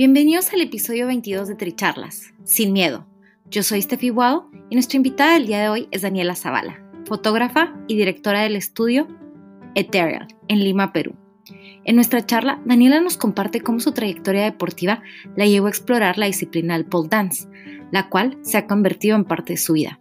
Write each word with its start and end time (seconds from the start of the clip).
Bienvenidos 0.00 0.50
al 0.54 0.62
episodio 0.62 1.06
22 1.08 1.46
de 1.46 1.56
Tricharlas, 1.56 2.32
Sin 2.42 2.72
Miedo. 2.72 3.06
Yo 3.50 3.62
soy 3.62 3.82
Steffi 3.82 4.08
Guado 4.08 4.50
y 4.70 4.74
nuestra 4.74 4.96
invitada 4.96 5.34
del 5.34 5.46
día 5.46 5.60
de 5.60 5.68
hoy 5.68 5.88
es 5.90 6.00
Daniela 6.00 6.34
Zavala, 6.34 6.82
fotógrafa 7.04 7.74
y 7.86 7.98
directora 7.98 8.40
del 8.40 8.56
estudio 8.56 9.06
Ethereal 9.74 10.26
en 10.48 10.60
Lima, 10.60 10.94
Perú. 10.94 11.16
En 11.84 11.96
nuestra 11.96 12.24
charla, 12.24 12.62
Daniela 12.64 13.02
nos 13.02 13.18
comparte 13.18 13.60
cómo 13.60 13.78
su 13.78 13.92
trayectoria 13.92 14.44
deportiva 14.44 15.02
la 15.36 15.44
llevó 15.44 15.66
a 15.66 15.68
explorar 15.68 16.16
la 16.16 16.24
disciplina 16.24 16.78
del 16.78 16.86
pole 16.86 17.10
dance, 17.10 17.46
la 17.92 18.08
cual 18.08 18.38
se 18.40 18.56
ha 18.56 18.66
convertido 18.66 19.16
en 19.16 19.26
parte 19.26 19.52
de 19.52 19.58
su 19.58 19.74
vida. 19.74 20.00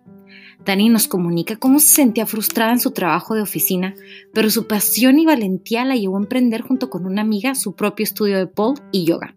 Dani 0.63 0.87
nos 0.87 1.09
comunica 1.09 1.57
cómo 1.57 1.79
se 1.79 1.87
sentía 1.87 2.25
frustrada 2.25 2.71
en 2.71 2.79
su 2.79 2.91
trabajo 2.91 3.35
de 3.35 3.41
oficina, 3.41 3.95
pero 4.33 4.49
su 4.49 4.65
pasión 4.65 5.19
y 5.19 5.25
valentía 5.25 5.83
la 5.83 5.97
llevó 5.97 6.15
a 6.15 6.21
emprender 6.21 6.61
junto 6.61 6.89
con 6.89 7.05
una 7.05 7.21
amiga 7.21 7.53
su 7.53 7.75
propio 7.75 8.05
estudio 8.05 8.37
de 8.37 8.47
pole 8.47 8.79
y 8.93 9.03
yoga. 9.03 9.35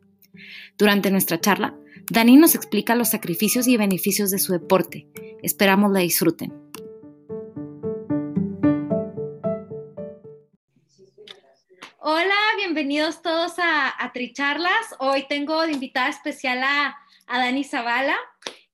Durante 0.79 1.11
nuestra 1.11 1.39
charla, 1.39 1.75
Dani 2.11 2.37
nos 2.37 2.55
explica 2.55 2.95
los 2.95 3.11
sacrificios 3.11 3.69
y 3.69 3.77
beneficios 3.77 4.31
de 4.31 4.39
su 4.39 4.53
deporte. 4.53 5.07
Esperamos 5.43 5.93
la 5.93 6.01
disfruten. 6.01 6.53
Hola, 11.99 12.35
bienvenidos 12.57 13.23
todos 13.23 13.53
a, 13.59 14.11
Tricharlas. 14.13 14.97
Hoy 14.99 15.27
tengo 15.29 15.63
de 15.63 15.73
invitada 15.73 16.09
especial 16.09 16.63
a, 16.63 16.97
Dani 17.29 17.65
Zavala, 17.65 18.17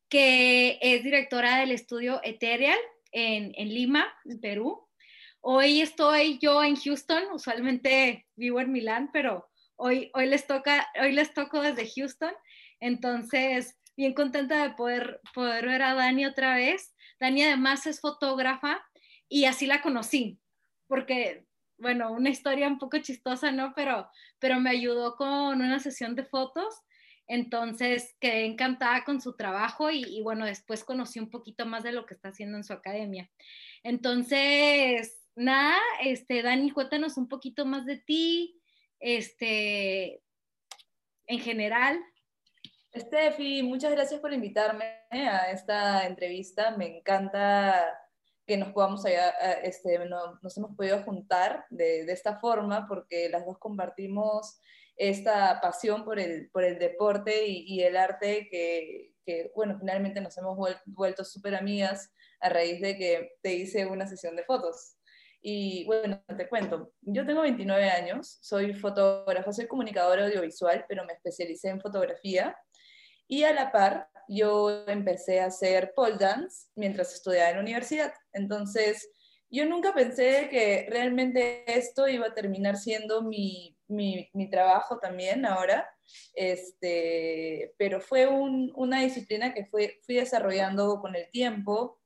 que 0.09 0.79
es 0.81 1.03
directora 1.05 1.59
del 1.59 1.73
estudio 1.73 2.21
Ethereal 2.25 2.79
en, 3.13 3.53
en 3.57 3.69
Lima, 3.69 4.07
en 4.25 4.41
Perú. 4.41 4.89
Hoy 5.41 5.81
estoy 5.81 6.39
yo 6.39 6.63
en 6.63 6.77
Houston, 6.77 7.25
usualmente 7.33 8.27
vivo 8.37 8.61
en 8.61 8.73
Milán, 8.73 9.11
pero 9.13 9.49
Hoy, 9.81 10.11
les 10.27 10.45
toca, 10.49 10.89
hoy 11.01 11.13
les 11.13 11.33
toco 11.35 11.63
desde 11.63 11.89
Houston, 11.89 12.33
entonces 12.81 13.79
bien 13.97 14.13
contenta 14.13 14.61
de 14.65 14.75
poder, 14.75 15.21
poder 15.33 15.67
ver 15.67 15.83
a 15.83 15.95
Dani 15.95 16.27
otra 16.27 16.57
vez. 16.57 16.97
Dani 17.21 17.45
además 17.45 17.87
es 17.87 18.01
fotógrafa 18.01 18.85
y 19.29 19.45
así 19.45 19.67
la 19.67 19.81
conocí, 19.81 20.41
porque, 20.89 21.47
bueno, 21.77 22.11
una 22.11 22.29
historia 22.29 22.67
un 22.67 22.79
poco 22.79 22.99
chistosa, 22.99 23.53
¿no? 23.53 23.73
Pero, 23.77 24.11
pero 24.41 24.59
me 24.59 24.71
ayudó 24.71 25.15
con 25.15 25.63
una 25.63 25.79
sesión 25.79 26.17
de 26.17 26.25
fotos, 26.25 26.75
entonces 27.29 28.17
quedé 28.19 28.47
encantada 28.47 29.05
con 29.05 29.21
su 29.21 29.37
trabajo 29.37 29.93
y, 29.93 30.03
y 30.03 30.23
bueno, 30.23 30.45
después 30.45 30.83
conocí 30.83 31.21
un 31.21 31.31
poquito 31.31 31.67
más 31.67 31.85
de 31.85 31.93
lo 31.93 32.05
que 32.05 32.15
está 32.15 32.31
haciendo 32.31 32.57
en 32.57 32.65
su 32.65 32.73
academia. 32.73 33.31
Entonces, 33.85 35.21
nada, 35.37 35.79
este, 36.03 36.43
Dani, 36.43 36.73
cuéntanos 36.73 37.17
un 37.17 37.29
poquito 37.29 37.65
más 37.65 37.87
de 37.87 37.99
ti, 37.99 38.58
este, 39.01 40.23
en 41.27 41.41
general. 41.41 41.99
Steffi, 42.97 43.63
muchas 43.63 43.93
gracias 43.93 44.21
por 44.21 44.33
invitarme 44.33 44.85
a 45.11 45.51
esta 45.51 46.07
entrevista. 46.07 46.77
Me 46.77 46.99
encanta 46.99 47.99
que 48.47 48.57
nos 48.57 48.73
podamos 48.73 49.05
este, 49.05 49.99
nos 50.09 50.57
hemos 50.57 50.75
podido 50.75 51.03
juntar 51.03 51.67
de, 51.69 52.07
de, 52.07 52.13
esta 52.13 52.41
forma 52.41 52.89
porque 52.89 53.29
las 53.29 53.45
dos 53.45 53.59
compartimos 53.59 54.59
esta 54.97 55.61
pasión 55.61 56.05
por 56.05 56.19
el, 56.19 56.51
por 56.51 56.65
el 56.65 56.79
deporte 56.79 57.47
y, 57.47 57.65
y 57.67 57.83
el 57.83 57.97
arte 57.97 58.49
que, 58.51 59.15
que, 59.25 59.53
bueno, 59.55 59.77
finalmente 59.79 60.23
nos 60.23 60.37
hemos 60.39 60.59
vuelto 60.87 61.25
súper 61.25 61.55
amigas 61.55 62.11
a 62.41 62.49
raíz 62.49 62.81
de 62.81 62.97
que 62.97 63.33
te 63.43 63.53
hice 63.55 63.85
una 63.85 64.07
sesión 64.07 64.35
de 64.35 64.45
fotos. 64.45 64.98
Y 65.41 65.85
bueno, 65.85 66.23
te 66.37 66.49
cuento, 66.49 66.93
yo 67.03 67.25
tengo 67.25 67.43
29 67.43 67.89
años, 67.91 68.39
soy 68.43 68.75
fotógrafa, 68.75 69.53
soy 69.53 69.67
comunicadora 69.67 70.27
audiovisual, 70.27 70.85
pero 70.89 71.05
me 71.05 71.13
especialicé 71.13 71.69
en 71.69 71.81
fotografía. 71.81 72.57
Y 73.29 73.45
a 73.45 73.53
la 73.53 73.71
par, 73.71 74.09
yo 74.29 74.85
empecé 74.87 75.41
a 75.41 75.47
hacer 75.47 75.93
pole 75.95 76.17
dance 76.19 76.69
mientras 76.75 77.15
estudiaba 77.15 77.51
en 77.51 77.57
la 77.57 77.63
universidad. 77.63 78.13
Entonces, 78.33 79.09
yo 79.51 79.65
nunca 79.65 79.95
pensé 79.95 80.49
que 80.51 80.87
realmente 80.91 81.65
esto 81.67 82.09
iba 82.09 82.27
a 82.27 82.35
terminar 82.35 82.77
siendo 82.77 83.23
mi, 83.23 83.77
mi, 83.87 84.29
mi 84.35 84.51
trabajo 84.51 84.99
también 84.99 85.47
ahora, 85.47 85.89
este, 86.35 87.75
pero 87.79 88.01
fue 88.01 88.27
un, 88.27 88.73
una 88.75 89.01
disciplina 89.01 89.55
que 89.55 89.65
fue, 89.65 89.99
fui 90.03 90.17
desarrollando 90.17 91.01
con 91.01 91.15
el 91.15 91.31
tiempo 91.31 91.99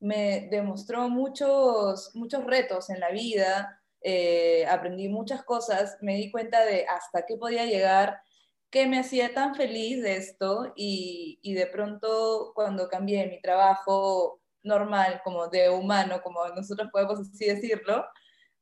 me 0.00 0.48
demostró 0.50 1.08
muchos, 1.08 2.14
muchos 2.14 2.44
retos 2.44 2.90
en 2.90 3.00
la 3.00 3.10
vida, 3.10 3.80
eh, 4.00 4.66
aprendí 4.66 5.08
muchas 5.08 5.42
cosas, 5.42 5.98
me 6.00 6.16
di 6.16 6.30
cuenta 6.30 6.64
de 6.64 6.86
hasta 6.86 7.26
qué 7.26 7.36
podía 7.36 7.66
llegar, 7.66 8.20
qué 8.70 8.86
me 8.86 8.98
hacía 8.98 9.34
tan 9.34 9.54
feliz 9.54 10.02
de 10.02 10.16
esto 10.16 10.72
y, 10.76 11.38
y 11.42 11.54
de 11.54 11.66
pronto 11.66 12.52
cuando 12.54 12.88
cambié 12.88 13.26
mi 13.26 13.40
trabajo 13.40 14.40
normal, 14.62 15.20
como 15.24 15.48
de 15.48 15.70
humano, 15.70 16.20
como 16.22 16.46
nosotros 16.48 16.88
podemos 16.92 17.20
así 17.20 17.46
decirlo, 17.46 18.04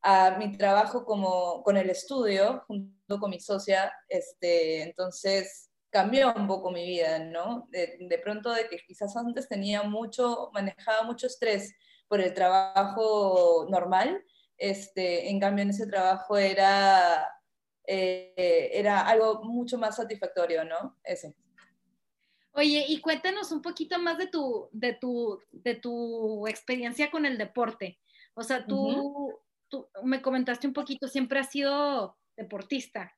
a 0.03 0.37
mi 0.39 0.57
trabajo 0.57 1.05
como 1.05 1.63
con 1.63 1.77
el 1.77 1.91
estudio, 1.91 2.65
junto 2.67 3.19
con 3.19 3.31
mi 3.31 3.41
socia, 3.41 3.93
este, 4.09 4.83
entonces 4.83 5.71
cambió 5.97 6.35
un 6.35 6.47
poco 6.47 6.71
mi 6.71 6.85
vida, 6.85 7.19
¿no? 7.21 7.69
De, 7.71 8.21
pronto 8.23 8.53
de 8.53 8.69
que 8.69 8.77
quizás 8.87 9.17
antes 9.17 9.49
tenía 9.49 9.83
mucho, 9.83 10.51
manejaba 10.53 11.05
mucho 11.05 11.27
estrés 11.27 11.75
por 12.07 12.21
el 12.21 12.35
trabajo 12.35 13.67
normal, 13.71 14.23
este, 14.59 15.31
en 15.31 15.41
cambio 15.41 15.63
en 15.63 15.71
ese 15.71 15.87
trabajo 15.87 16.37
era, 16.37 17.27
eh, 17.87 18.69
era 18.75 19.09
algo 19.09 19.43
mucho 19.43 19.79
más 19.79 19.97
satisfactorio, 19.97 20.67
¿no? 20.67 20.99
Ese. 21.03 21.35
Oye, 22.53 22.85
y 22.87 23.01
cuéntanos 23.01 23.51
un 23.51 23.63
poquito 23.63 23.99
más 23.99 24.19
de 24.19 24.27
tu, 24.27 24.69
de 24.73 24.93
tu, 24.93 25.41
de 25.51 25.77
tu 25.77 26.47
experiencia 26.47 27.11
con 27.11 27.25
el 27.25 27.39
deporte. 27.39 27.99
O 28.35 28.43
sea, 28.43 28.67
tú, 28.67 29.33
tú 29.69 29.89
me 30.03 30.21
comentaste 30.21 30.67
un 30.67 30.75
poquito, 30.75 31.09
siempre 31.09 31.39
has 31.39 31.51
sido 31.51 32.19
deportista. 32.37 33.17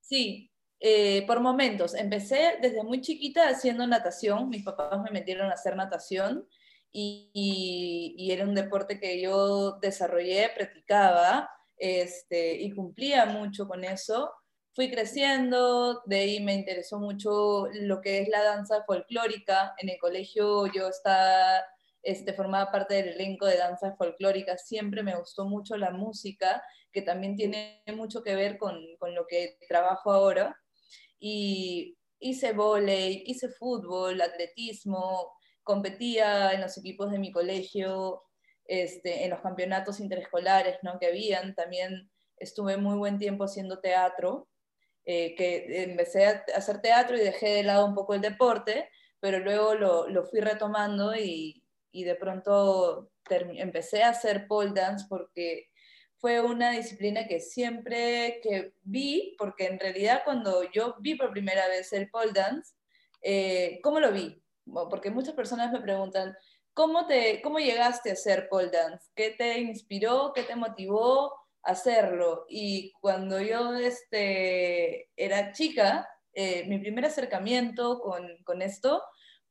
Sí, 0.00 0.50
eh, 0.80 1.24
por 1.26 1.40
momentos. 1.40 1.94
Empecé 1.94 2.58
desde 2.60 2.82
muy 2.82 3.00
chiquita 3.00 3.48
haciendo 3.48 3.86
natación. 3.86 4.48
Mis 4.50 4.64
papás 4.64 5.00
me 5.02 5.10
metieron 5.10 5.50
a 5.50 5.54
hacer 5.54 5.74
natación 5.76 6.46
y, 6.92 8.14
y, 8.16 8.30
era 8.30 8.44
un 8.44 8.54
deporte 8.54 9.00
que 9.00 9.20
yo 9.20 9.78
desarrollé, 9.80 10.50
practicaba 10.54 11.50
este, 11.76 12.54
y 12.62 12.72
cumplía 12.72 13.26
mucho 13.26 13.66
con 13.68 13.84
eso. 13.84 14.32
Fui 14.74 14.90
creciendo, 14.90 16.02
de 16.06 16.18
ahí 16.18 16.40
me 16.40 16.54
interesó 16.54 16.98
mucho 16.98 17.68
lo 17.72 18.00
que 18.02 18.20
es 18.20 18.28
la 18.28 18.42
danza 18.42 18.84
folclórica. 18.84 19.74
En 19.78 19.88
el 19.88 19.98
colegio 19.98 20.66
yo 20.72 20.88
estaba, 20.88 21.64
este, 22.02 22.34
formaba 22.34 22.70
parte 22.70 22.94
del 22.94 23.08
elenco 23.08 23.46
de 23.46 23.56
danza 23.56 23.94
folclórica. 23.96 24.58
Siempre 24.58 25.02
me 25.02 25.16
gustó 25.16 25.46
mucho 25.46 25.76
la 25.78 25.90
música, 25.90 26.62
que 26.92 27.02
también 27.02 27.36
tiene 27.36 27.82
mucho 27.94 28.22
que 28.22 28.34
ver 28.34 28.58
con, 28.58 28.78
con 28.98 29.14
lo 29.14 29.26
que 29.26 29.58
trabajo 29.68 30.12
ahora 30.12 30.56
y 31.18 31.96
hice 32.18 32.52
volei, 32.52 33.22
hice 33.26 33.48
fútbol, 33.48 34.20
atletismo, 34.20 35.32
competía 35.62 36.52
en 36.52 36.60
los 36.60 36.76
equipos 36.78 37.10
de 37.10 37.18
mi 37.18 37.32
colegio, 37.32 38.22
este, 38.64 39.24
en 39.24 39.30
los 39.30 39.40
campeonatos 39.40 40.00
interescolares 40.00 40.78
¿no? 40.82 40.98
que 40.98 41.06
habían, 41.06 41.54
también 41.54 42.10
estuve 42.38 42.76
muy 42.76 42.96
buen 42.96 43.18
tiempo 43.18 43.44
haciendo 43.44 43.80
teatro, 43.80 44.48
eh, 45.04 45.34
que 45.36 45.82
empecé 45.84 46.26
a 46.26 46.44
hacer 46.54 46.80
teatro 46.80 47.16
y 47.16 47.20
dejé 47.20 47.48
de 47.50 47.62
lado 47.62 47.86
un 47.86 47.94
poco 47.94 48.14
el 48.14 48.20
deporte, 48.20 48.88
pero 49.20 49.38
luego 49.38 49.74
lo, 49.74 50.08
lo 50.08 50.24
fui 50.24 50.40
retomando 50.40 51.14
y, 51.14 51.62
y 51.92 52.04
de 52.04 52.14
pronto 52.14 53.10
empecé 53.28 54.02
a 54.02 54.10
hacer 54.10 54.46
pole 54.46 54.72
dance 54.74 55.06
porque 55.08 55.68
fue 56.18 56.40
una 56.40 56.70
disciplina 56.70 57.26
que 57.26 57.40
siempre 57.40 58.40
que 58.42 58.72
vi, 58.82 59.34
porque 59.38 59.66
en 59.66 59.78
realidad 59.78 60.22
cuando 60.24 60.70
yo 60.72 60.96
vi 61.00 61.14
por 61.14 61.30
primera 61.30 61.68
vez 61.68 61.92
el 61.92 62.08
pole 62.10 62.32
dance, 62.32 62.74
eh, 63.22 63.80
¿cómo 63.82 64.00
lo 64.00 64.12
vi? 64.12 64.42
Porque 64.64 65.10
muchas 65.10 65.34
personas 65.34 65.72
me 65.72 65.80
preguntan, 65.80 66.36
¿cómo, 66.72 67.06
te, 67.06 67.40
¿cómo 67.42 67.58
llegaste 67.58 68.10
a 68.10 68.14
hacer 68.14 68.48
pole 68.48 68.70
dance? 68.70 69.06
¿Qué 69.14 69.30
te 69.30 69.58
inspiró? 69.60 70.32
¿Qué 70.34 70.42
te 70.42 70.56
motivó 70.56 71.32
a 71.62 71.72
hacerlo? 71.72 72.46
Y 72.48 72.92
cuando 73.00 73.40
yo 73.40 73.74
este, 73.74 75.10
era 75.16 75.52
chica, 75.52 76.08
eh, 76.32 76.64
mi 76.66 76.78
primer 76.78 77.04
acercamiento 77.04 78.00
con, 78.00 78.26
con 78.44 78.62
esto 78.62 79.02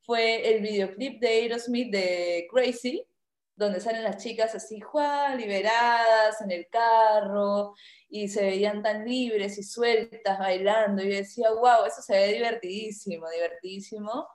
fue 0.06 0.54
el 0.54 0.62
videoclip 0.62 1.20
de 1.20 1.28
Aerosmith 1.28 1.92
de 1.92 2.48
Crazy, 2.52 3.06
donde 3.56 3.80
salen 3.80 4.04
las 4.04 4.22
chicas 4.22 4.54
así, 4.56 4.80
¡juá! 4.82 5.34
liberadas 5.36 6.42
en 6.42 6.52
el 6.52 6.68
carro, 6.70 7.74
y 8.10 8.28
se 8.28 8.42
veían 8.44 8.84
tan 8.84 9.06
libres 9.06 9.58
y 9.58 9.64
sueltas 9.64 10.40
bailando, 10.40 11.02
y 11.04 11.10
yo 11.10 11.18
decía, 11.18 11.52
wow, 11.52 11.86
eso 11.88 12.02
se 12.02 12.14
ve 12.14 12.34
divertidísimo, 12.34 13.30
divertidísimo. 13.30 14.28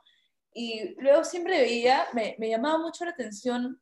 Y 0.52 0.94
luego 1.00 1.24
siempre 1.24 1.60
veía, 1.60 2.06
me, 2.12 2.36
me 2.38 2.48
llamaba 2.48 2.78
mucho 2.78 3.04
la 3.04 3.12
atención 3.12 3.80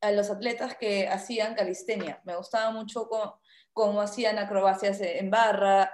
a 0.00 0.12
los 0.12 0.30
atletas 0.30 0.76
que 0.76 1.08
hacían 1.08 1.54
calistenia, 1.54 2.20
me 2.24 2.36
gustaba 2.36 2.70
mucho 2.70 3.08
cómo, 3.08 3.40
cómo 3.72 4.00
hacían 4.00 4.38
acrobacias 4.38 5.00
en 5.00 5.30
barra, 5.30 5.90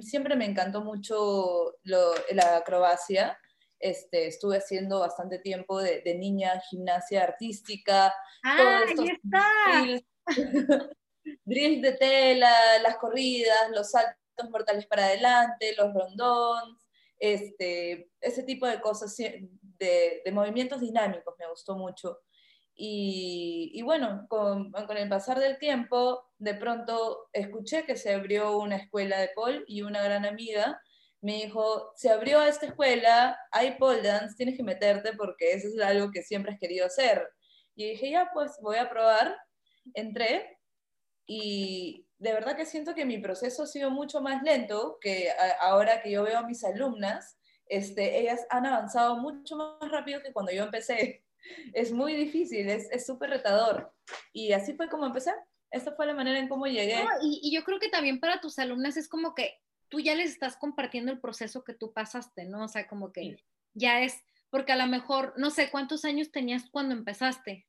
siempre 0.00 0.36
me 0.36 0.44
encantó 0.44 0.82
mucho 0.82 1.74
la 1.82 2.56
acrobacia, 2.56 3.38
este, 3.82 4.28
estuve 4.28 4.58
haciendo 4.58 5.00
bastante 5.00 5.40
tiempo 5.40 5.80
de, 5.82 6.02
niña 6.14 6.60
gimnasia 6.70 7.24
artística. 7.24 8.14
¡Ah, 8.44 8.80
ahí 8.88 9.08
está! 9.08 10.26
Drills, 11.44 11.82
de 11.82 11.92
tela, 11.92 12.52
las 12.82 12.96
corridas, 12.96 13.70
los 13.74 13.90
saltos 13.90 14.50
mortales 14.50 14.86
para 14.86 15.06
adelante, 15.06 15.74
los 15.76 15.92
rondons, 15.92 16.86
este, 17.18 18.10
ese 18.20 18.44
tipo 18.44 18.66
de 18.66 18.80
cosas, 18.80 19.16
de, 19.16 20.22
movimientos 20.32 20.80
dinámicos 20.80 21.34
me 21.38 21.48
gustó 21.48 21.76
mucho. 21.76 22.20
Y, 22.74 23.72
y 23.74 23.82
bueno, 23.82 24.26
con, 24.28 24.70
con, 24.72 24.96
el 24.96 25.08
pasar 25.08 25.38
del 25.38 25.58
tiempo, 25.58 26.24
de 26.38 26.54
pronto 26.54 27.28
escuché 27.32 27.84
que 27.84 27.96
se 27.96 28.14
abrió 28.14 28.58
una 28.58 28.76
escuela 28.76 29.18
de 29.18 29.30
Paul 29.34 29.64
y 29.66 29.82
una 29.82 30.02
gran 30.02 30.24
amiga 30.24 30.80
me 31.22 31.34
dijo, 31.34 31.92
se 31.96 32.10
abrió 32.10 32.42
esta 32.42 32.66
escuela, 32.66 33.38
hay 33.52 33.78
pole 33.78 34.02
dance, 34.02 34.34
tienes 34.36 34.56
que 34.56 34.64
meterte 34.64 35.12
porque 35.14 35.52
eso 35.52 35.68
es 35.68 35.80
algo 35.80 36.10
que 36.10 36.22
siempre 36.22 36.52
has 36.52 36.58
querido 36.58 36.84
hacer. 36.84 37.26
Y 37.76 37.90
dije, 37.90 38.10
ya, 38.10 38.30
pues 38.34 38.58
voy 38.60 38.76
a 38.76 38.90
probar. 38.90 39.36
Entré 39.94 40.58
y 41.26 42.06
de 42.18 42.32
verdad 42.32 42.56
que 42.56 42.66
siento 42.66 42.94
que 42.94 43.04
mi 43.04 43.18
proceso 43.18 43.62
ha 43.62 43.66
sido 43.66 43.90
mucho 43.90 44.20
más 44.20 44.42
lento 44.42 44.98
que 45.00 45.28
ahora 45.60 46.02
que 46.02 46.10
yo 46.10 46.24
veo 46.24 46.38
a 46.38 46.46
mis 46.46 46.62
alumnas, 46.64 47.38
este, 47.66 48.20
ellas 48.20 48.44
han 48.50 48.66
avanzado 48.66 49.16
mucho 49.16 49.56
más 49.56 49.90
rápido 49.90 50.22
que 50.22 50.32
cuando 50.32 50.52
yo 50.52 50.64
empecé. 50.64 51.24
Es 51.74 51.90
muy 51.90 52.14
difícil, 52.14 52.68
es 52.70 53.04
súper 53.04 53.30
retador. 53.30 53.92
Y 54.32 54.52
así 54.52 54.74
fue 54.74 54.88
como 54.88 55.06
empecé. 55.06 55.32
Esta 55.72 55.90
fue 55.90 56.06
la 56.06 56.14
manera 56.14 56.38
en 56.38 56.48
cómo 56.48 56.66
llegué. 56.66 57.04
y, 57.20 57.52
yo 57.52 57.64
creo 57.64 57.80
que 57.80 57.88
también 57.88 58.20
para 58.20 58.40
tus 58.40 58.60
alumnas 58.60 58.96
es 58.96 59.08
como 59.08 59.34
que 59.34 59.58
tú 59.92 60.00
ya 60.00 60.14
les 60.14 60.30
estás 60.30 60.56
compartiendo 60.56 61.12
el 61.12 61.20
proceso 61.20 61.64
que 61.64 61.74
tú 61.74 61.92
pasaste, 61.92 62.46
¿no? 62.46 62.64
O 62.64 62.68
sea, 62.68 62.88
como 62.88 63.12
que 63.12 63.36
ya 63.74 64.00
es, 64.00 64.24
porque 64.48 64.72
a 64.72 64.76
lo 64.76 64.86
mejor, 64.86 65.34
no 65.36 65.50
sé, 65.50 65.70
¿cuántos 65.70 66.06
años 66.06 66.32
tenías 66.32 66.70
cuando 66.70 66.94
empezaste? 66.94 67.68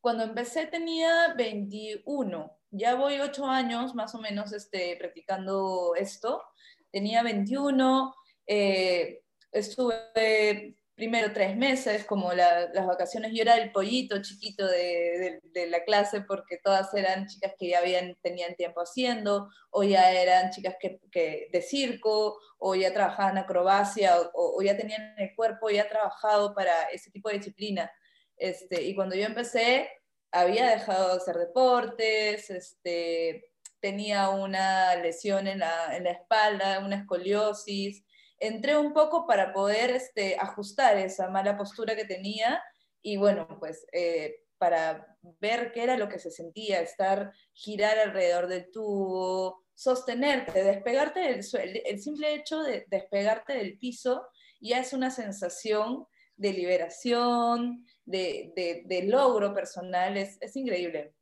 Cuando 0.00 0.24
empecé 0.24 0.66
tenía 0.66 1.34
21, 1.34 2.58
ya 2.70 2.94
voy 2.94 3.20
8 3.20 3.44
años 3.44 3.94
más 3.94 4.14
o 4.14 4.18
menos 4.18 4.54
este, 4.54 4.96
practicando 4.96 5.92
esto. 5.94 6.42
Tenía 6.90 7.22
21, 7.22 8.14
eh, 8.46 9.22
estuve 9.52 10.78
primero 10.94 11.32
tres 11.32 11.56
meses, 11.56 12.04
como 12.04 12.32
las 12.32 12.86
vacaciones, 12.86 13.32
yo 13.34 13.42
era 13.42 13.56
el 13.56 13.72
pollito 13.72 14.20
chiquito 14.22 14.66
de, 14.66 15.40
la 15.68 15.84
clase 15.84 16.20
porque 16.22 16.58
todas 16.62 16.92
eran 16.94 17.26
chicas 17.26 17.54
que 17.58 17.70
ya 17.70 17.80
tenían 18.22 18.54
tiempo 18.56 18.80
haciendo, 18.80 19.48
o 19.70 19.82
ya 19.84 20.12
eran 20.12 20.50
chicas 20.50 20.76
que, 20.80 21.48
de 21.50 21.62
circo, 21.62 22.38
o 22.58 22.74
ya 22.74 22.92
trabajaban 22.92 23.38
acrobacia, 23.38 24.16
o, 24.34 24.60
ya 24.62 24.76
tenían 24.76 25.14
el 25.18 25.34
cuerpo 25.34 25.70
ya 25.70 25.88
trabajado 25.88 26.54
para 26.54 26.84
ese 26.92 27.10
tipo 27.10 27.28
de 27.28 27.38
disciplina. 27.38 27.90
Este, 28.36 28.82
y 28.82 28.94
cuando 28.94 29.14
yo 29.16 29.24
empecé, 29.24 29.88
había 30.30 30.66
dejado 30.66 31.08
de 31.08 31.16
hacer 31.16 31.36
deportes, 31.36 32.50
este, 32.50 33.50
tenía 33.80 34.30
una 34.30 34.94
lesión 34.96 35.46
en 35.48 35.60
la, 35.60 35.96
en 35.96 36.04
la 36.04 36.12
espalda, 36.12 36.80
una 36.80 36.96
escoliosis, 36.96 38.04
entré 38.42 38.76
un 38.76 38.92
poco 38.92 39.24
para 39.26 39.52
poder 39.52 39.90
este, 39.90 40.36
ajustar 40.38 40.98
esa 40.98 41.28
mala 41.30 41.56
postura 41.56 41.94
que 41.94 42.04
tenía 42.04 42.62
y 43.00 43.16
bueno, 43.16 43.46
pues 43.60 43.86
eh, 43.92 44.34
para 44.58 45.16
ver 45.40 45.70
qué 45.72 45.84
era 45.84 45.96
lo 45.96 46.08
que 46.08 46.18
se 46.18 46.30
sentía, 46.30 46.80
estar, 46.80 47.32
girar 47.52 47.98
alrededor 47.98 48.48
del 48.48 48.70
tubo, 48.72 49.64
sostenerte, 49.74 50.64
despegarte 50.64 51.20
del 51.20 51.44
suelo, 51.44 51.80
el 51.84 52.00
simple 52.00 52.34
hecho 52.34 52.62
de 52.62 52.84
despegarte 52.88 53.54
del 53.54 53.78
piso 53.78 54.26
ya 54.60 54.78
es 54.80 54.92
una 54.92 55.10
sensación 55.10 56.06
de 56.36 56.52
liberación, 56.52 57.86
de, 58.04 59.04
logro 59.06 59.54
personal, 59.54 60.16
es, 60.16 60.38
es, 60.40 60.56
increíble. 60.56 61.14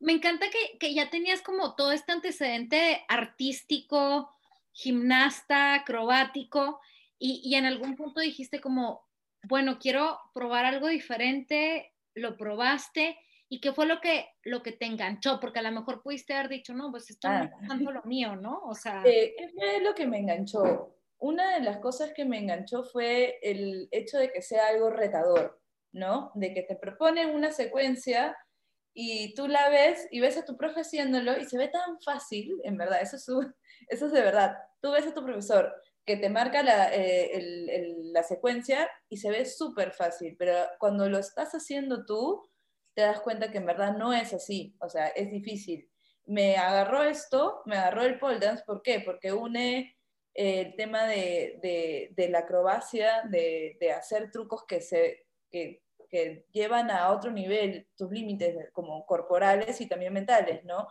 Me 0.00 0.12
encanta 0.12 0.46
que, 0.50 0.78
que 0.78 0.94
ya 0.94 1.10
tenías 1.10 1.42
como 1.42 1.74
todo 1.76 1.92
este 1.92 2.12
antecedente 2.12 3.04
artístico, 3.08 4.30
gimnasta, 4.72 5.74
acrobático, 5.74 6.80
y, 7.22 7.54
en 7.54 7.66
algún 7.66 7.96
punto 7.96 8.20
dijiste 8.20 8.60
como, 8.60 9.06
bueno, 9.42 9.78
quiero 9.78 10.18
probar 10.32 10.64
algo 10.64 10.88
diferente, 10.88 11.92
lo 12.14 12.38
probaste, 12.38 13.18
y 13.46 13.60
qué 13.60 13.72
fue 13.72 13.84
lo 13.84 14.00
que, 14.00 14.28
lo 14.42 14.62
que 14.62 14.72
te 14.72 14.86
enganchó, 14.86 15.38
porque 15.38 15.58
a 15.58 15.62
lo 15.62 15.70
mejor 15.70 16.02
pudiste 16.02 16.32
haber 16.32 16.48
dicho, 16.48 16.72
no, 16.72 16.90
pues 16.90 17.10
esto 17.10 17.28
no 17.28 17.44
es 17.44 17.50
ah. 17.52 17.66
tanto 17.68 17.90
lo 17.90 18.02
mío, 18.04 18.36
¿no? 18.36 18.62
O 18.64 18.74
sea... 18.74 19.02
Eh, 19.04 19.34
¿Qué 19.36 19.48
fue 19.50 19.80
lo 19.80 19.94
que 19.94 20.06
me 20.06 20.18
enganchó? 20.18 20.96
Una 21.18 21.54
de 21.54 21.60
las 21.60 21.76
cosas 21.78 22.12
que 22.14 22.24
me 22.24 22.38
enganchó 22.38 22.84
fue 22.84 23.38
el 23.42 23.88
hecho 23.90 24.16
de 24.16 24.32
que 24.32 24.40
sea 24.40 24.68
algo 24.68 24.88
retador, 24.88 25.60
¿no? 25.92 26.32
De 26.34 26.54
que 26.54 26.62
te 26.62 26.76
proponen 26.76 27.34
una 27.34 27.50
secuencia 27.50 28.34
y 28.92 29.34
tú 29.34 29.48
la 29.48 29.68
ves 29.68 30.08
y 30.10 30.20
ves 30.20 30.36
a 30.36 30.44
tu 30.44 30.56
profe 30.56 30.80
haciéndolo 30.80 31.38
y 31.38 31.44
se 31.44 31.58
ve 31.58 31.68
tan 31.68 32.00
fácil, 32.00 32.60
en 32.64 32.76
verdad, 32.76 33.00
eso 33.02 33.16
es, 33.16 33.26
eso 33.88 34.06
es 34.06 34.12
de 34.12 34.22
verdad. 34.22 34.56
Tú 34.80 34.90
ves 34.90 35.06
a 35.06 35.14
tu 35.14 35.24
profesor 35.24 35.72
que 36.04 36.16
te 36.16 36.28
marca 36.28 36.62
la, 36.62 36.94
eh, 36.94 37.94
la 38.12 38.22
secuencia 38.22 38.90
y 39.08 39.18
se 39.18 39.30
ve 39.30 39.44
súper 39.44 39.92
fácil, 39.92 40.34
pero 40.38 40.54
cuando 40.78 41.08
lo 41.08 41.18
estás 41.18 41.52
haciendo 41.52 42.04
tú, 42.04 42.50
te 42.94 43.02
das 43.02 43.20
cuenta 43.20 43.50
que 43.50 43.58
en 43.58 43.66
verdad 43.66 43.96
no 43.96 44.12
es 44.12 44.32
así, 44.32 44.74
o 44.80 44.88
sea, 44.88 45.08
es 45.08 45.30
difícil. 45.30 45.88
Me 46.26 46.56
agarró 46.56 47.02
esto, 47.02 47.62
me 47.66 47.76
agarró 47.76 48.02
el 48.02 48.18
pole 48.18 48.38
dance, 48.38 48.64
¿por 48.66 48.82
qué? 48.82 49.00
Porque 49.00 49.32
une 49.32 49.96
eh, 50.34 50.60
el 50.60 50.76
tema 50.76 51.06
de, 51.06 51.58
de, 51.62 52.12
de 52.16 52.28
la 52.28 52.40
acrobacia, 52.40 53.22
de, 53.28 53.76
de, 53.80 53.92
hacer 53.92 54.30
trucos 54.30 54.64
que, 54.66 54.80
se, 54.80 55.26
que, 55.50 55.82
que 56.10 56.44
llevan 56.52 56.90
a 56.90 57.10
otro 57.10 57.30
nivel 57.30 57.86
tus 57.96 58.10
límites 58.10 58.70
como 58.72 59.06
corporales 59.06 59.80
y 59.80 59.86
también 59.86 60.12
mentales, 60.12 60.64
¿no? 60.64 60.88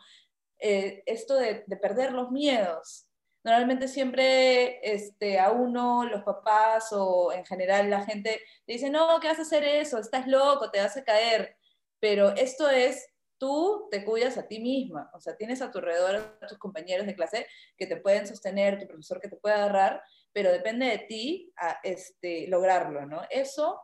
Eh, 0.59 1.03
esto 1.05 1.35
de, 1.35 1.65
perder 1.81 2.11
los 2.11 2.31
miedos. 2.31 3.07
Normalmente 3.43 3.87
siempre 3.87 4.79
este, 4.83 5.39
a 5.39 5.51
uno, 5.51 6.03
los 6.05 6.23
papás 6.23 6.89
o 6.91 7.31
en 7.31 7.45
general 7.45 7.89
la 7.89 8.03
gente 8.03 8.41
te 8.65 8.73
dice, 8.73 8.89
no, 8.89 9.19
¿qué 9.19 9.29
vas 9.29 9.39
a 9.39 9.43
hacer 9.43 9.63
eso? 9.63 9.97
Estás 9.97 10.27
loco, 10.27 10.69
te 10.71 10.79
vas 10.81 10.97
a 10.97 11.03
caer. 11.03 11.55
Pero 11.99 12.29
esto 12.35 12.69
es, 12.69 13.07
tú 13.37 13.87
te 13.89 14.03
cuidas 14.03 14.37
a 14.37 14.47
ti 14.47 14.59
misma, 14.59 15.09
o 15.13 15.19
sea, 15.21 15.35
tienes 15.37 15.61
a 15.61 15.71
tu 15.71 15.79
alrededor 15.79 16.37
a 16.41 16.47
tus 16.47 16.57
compañeros 16.57 17.07
de 17.07 17.15
clase 17.15 17.47
que 17.77 17.87
te 17.87 17.97
pueden 17.97 18.27
sostener, 18.27 18.77
tu 18.79 18.87
profesor 18.87 19.21
que 19.21 19.29
te 19.29 19.37
puede 19.37 19.55
agarrar, 19.55 20.03
pero 20.33 20.51
depende 20.51 20.85
de 20.85 20.99
ti 20.99 21.53
a, 21.57 21.79
este, 21.83 22.47
lograrlo, 22.47 23.05
¿no? 23.05 23.21
Eso, 23.29 23.81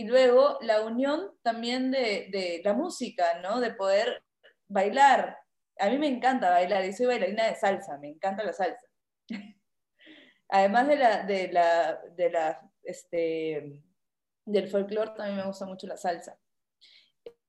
y 0.00 0.04
luego 0.04 0.56
la 0.62 0.80
unión 0.80 1.30
también 1.42 1.90
de, 1.90 2.28
de 2.32 2.62
la 2.64 2.72
música, 2.72 3.38
¿no? 3.42 3.60
De 3.60 3.74
poder 3.74 4.24
bailar, 4.66 5.36
a 5.78 5.90
mí 5.90 5.98
me 5.98 6.06
encanta 6.06 6.48
bailar 6.48 6.86
y 6.86 6.94
soy 6.94 7.04
bailarina 7.04 7.46
de 7.46 7.54
salsa, 7.54 7.98
me 7.98 8.08
encanta 8.08 8.42
la 8.42 8.54
salsa. 8.54 8.86
Además 10.48 10.88
de 10.88 10.96
la, 10.96 11.22
de 11.24 11.52
la, 11.52 12.00
de 12.16 12.30
la, 12.30 12.72
este, 12.82 13.78
del 14.46 14.68
folclore, 14.70 15.12
también 15.14 15.36
me 15.36 15.46
gusta 15.46 15.66
mucho 15.66 15.86
la 15.86 15.98
salsa. 15.98 16.38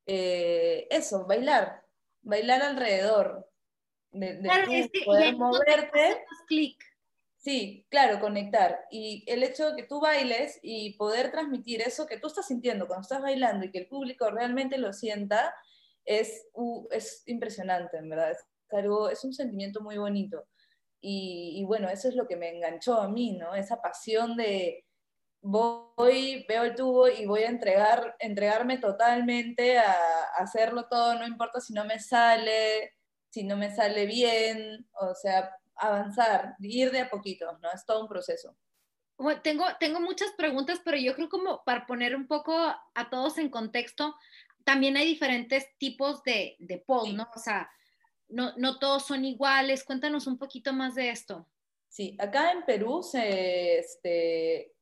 Eh, 0.05 0.89
eso, 0.91 1.25
bailar, 1.25 1.86
bailar 2.22 2.63
alrededor, 2.63 3.50
de, 4.12 4.91
poder 5.05 5.38
moverte. 5.38 6.25
Clic. 6.50 6.84
Sí, 7.41 7.88
claro, 7.89 8.19
conectar. 8.19 8.86
Y 8.91 9.24
el 9.25 9.41
hecho 9.41 9.71
de 9.71 9.75
que 9.75 9.88
tú 9.88 10.00
bailes 10.00 10.60
y 10.62 10.95
poder 10.95 11.31
transmitir 11.31 11.81
eso 11.81 12.05
que 12.05 12.19
tú 12.19 12.27
estás 12.27 12.45
sintiendo 12.48 12.86
cuando 12.86 13.01
estás 13.01 13.19
bailando 13.19 13.65
y 13.65 13.71
que 13.71 13.79
el 13.79 13.88
público 13.88 14.29
realmente 14.29 14.77
lo 14.77 14.93
sienta, 14.93 15.51
es, 16.05 16.48
es 16.91 17.24
impresionante, 17.25 17.98
en 17.98 18.10
verdad. 18.10 18.31
Es, 18.31 18.45
algo, 18.69 19.10
es 19.10 19.24
un 19.25 19.33
sentimiento 19.33 19.81
muy 19.81 19.98
bonito. 19.98 20.45
Y, 21.01 21.55
y, 21.57 21.65
bueno, 21.65 21.89
eso 21.89 22.10
es 22.10 22.15
lo 22.15 22.27
que 22.27 22.36
me 22.36 22.50
enganchó 22.50 23.01
a 23.01 23.07
mí, 23.10 23.33
¿no? 23.33 23.55
Esa 23.55 23.81
pasión 23.81 24.38
de 24.38 24.86
voy, 25.41 26.45
veo 26.48 26.63
el 26.63 26.75
tubo 26.75 27.07
y 27.10 27.25
voy 27.25 27.41
a 27.41 27.50
entregar, 27.50 28.15
entregarme 28.19 28.77
totalmente 28.77 29.79
a, 29.79 29.91
a 29.91 30.43
hacerlo 30.43 30.88
todo, 30.88 31.15
no 31.15 31.25
importa 31.25 31.60
si 31.60 31.74
no 31.74 31.86
me 31.86 32.00
sale, 32.00 32.93
si 33.31 33.43
no 33.43 33.57
me 33.57 33.74
sale 33.75 34.05
bien, 34.05 34.88
o 34.93 35.15
sea, 35.15 35.51
avanzar, 35.81 36.55
ir 36.59 36.91
de 36.91 37.01
a 37.01 37.09
poquito, 37.09 37.57
¿no? 37.61 37.71
Es 37.71 37.85
todo 37.85 38.01
un 38.01 38.07
proceso. 38.07 38.55
Bueno, 39.17 39.41
tengo, 39.41 39.65
tengo 39.79 40.00
muchas 40.00 40.31
preguntas, 40.31 40.81
pero 40.83 40.97
yo 40.97 41.15
creo 41.15 41.29
como 41.29 41.63
para 41.63 41.85
poner 41.85 42.15
un 42.15 42.27
poco 42.27 42.53
a 42.55 43.09
todos 43.09 43.38
en 43.38 43.50
contexto, 43.50 44.15
también 44.63 44.97
hay 44.97 45.05
diferentes 45.05 45.67
tipos 45.77 46.23
de, 46.23 46.55
de 46.59 46.77
pole, 46.77 47.13
¿no? 47.13 47.27
O 47.35 47.39
sea, 47.39 47.69
no, 48.29 48.53
no 48.57 48.79
todos 48.79 49.05
son 49.05 49.25
iguales. 49.25 49.83
Cuéntanos 49.83 50.27
un 50.27 50.38
poquito 50.38 50.73
más 50.73 50.95
de 50.95 51.09
esto. 51.09 51.47
Sí, 51.88 52.15
acá 52.19 52.51
en 52.51 52.63
Perú, 52.63 53.03
se, 53.03 53.79
este, 53.79 54.73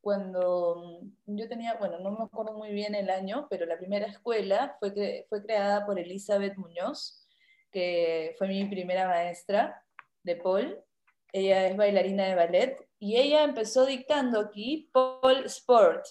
cuando 0.00 1.02
yo 1.26 1.48
tenía, 1.48 1.74
bueno, 1.74 1.98
no 2.00 2.10
me 2.10 2.24
acuerdo 2.24 2.54
muy 2.54 2.72
bien 2.72 2.94
el 2.94 3.10
año, 3.10 3.46
pero 3.48 3.64
la 3.66 3.78
primera 3.78 4.06
escuela 4.06 4.76
fue, 4.80 5.26
fue 5.28 5.42
creada 5.42 5.86
por 5.86 5.98
Elizabeth 5.98 6.56
Muñoz, 6.56 7.28
que 7.70 8.34
fue 8.38 8.48
mi 8.48 8.64
primera 8.64 9.06
maestra 9.06 9.84
de 10.28 10.36
Paul. 10.36 10.84
Ella 11.32 11.66
es 11.66 11.76
bailarina 11.76 12.26
de 12.26 12.34
ballet 12.34 12.88
y 12.98 13.16
ella 13.16 13.42
empezó 13.42 13.86
dictando 13.86 14.40
aquí 14.40 14.90
Paul 14.92 15.44
Sport. 15.46 16.04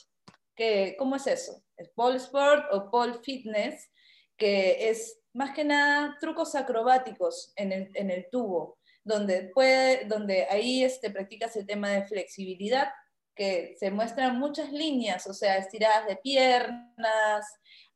Que, 0.56 0.96
¿Cómo 0.98 1.16
es 1.16 1.28
eso? 1.28 1.64
¿Es 1.78 1.90
Paul 1.96 2.16
Sport 2.16 2.66
o 2.72 2.92
Paul 2.92 3.20
Fitness? 3.24 3.90
Que 4.38 4.90
es 4.90 5.20
más 5.34 5.56
que 5.56 5.64
nada 5.64 6.18
trucos 6.20 6.56
acrobáticos 6.56 7.54
en 7.56 7.72
el, 7.72 7.92
en 7.94 8.10
el 8.10 8.28
tubo, 8.32 8.80
donde, 9.04 9.50
puede, 9.54 10.06
donde 10.06 10.48
ahí 10.50 10.84
este, 10.84 11.12
practicas 11.12 11.56
el 11.56 11.66
tema 11.66 11.90
de 11.92 12.06
flexibilidad, 12.06 12.90
que 13.36 13.76
se 13.80 13.92
muestran 13.92 14.40
muchas 14.40 14.72
líneas, 14.72 15.28
o 15.28 15.34
sea, 15.34 15.58
estiradas 15.58 16.08
de 16.08 16.16
piernas, 16.16 17.46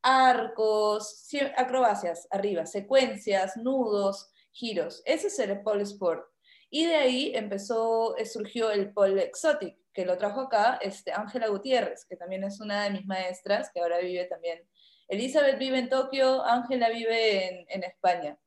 arcos, 0.04 1.28
acrobacias 1.58 2.28
arriba, 2.30 2.68
secuencias, 2.68 3.58
nudos, 3.58 4.30
giros. 4.51 5.01
Ese 5.05 5.27
es 5.27 5.39
el 5.39 5.62
pole 5.62 5.84
sport. 5.84 6.25
Y 6.70 6.86
de 6.86 6.96
ahí 6.96 7.31
empezó, 7.36 8.17
eh, 8.17 8.25
surgió 8.25 8.72
el 8.72 8.93
pole 8.93 9.24
exotic, 9.24 9.77
que 9.93 10.05
lo 10.05 10.17
trajo 10.17 10.41
acá 10.41 10.79
este, 10.81 11.12
Ángela 11.12 11.48
Gutiérrez, 11.48 12.05
que 12.05 12.15
también 12.15 12.43
es 12.46 12.62
una 12.62 12.86
de 12.86 12.91
mis 12.91 13.05
maestras, 13.05 13.70
que 13.74 13.81
ahora 13.81 14.00
vive 14.00 14.25
también. 14.25 14.62
Elizabeth 15.10 15.60
vive 15.60 15.79
en 15.79 15.89
Tokio, 15.89 16.41
Ángela 16.43 16.89
vive 16.89 17.65
en, 17.67 17.84
España. 17.84 18.38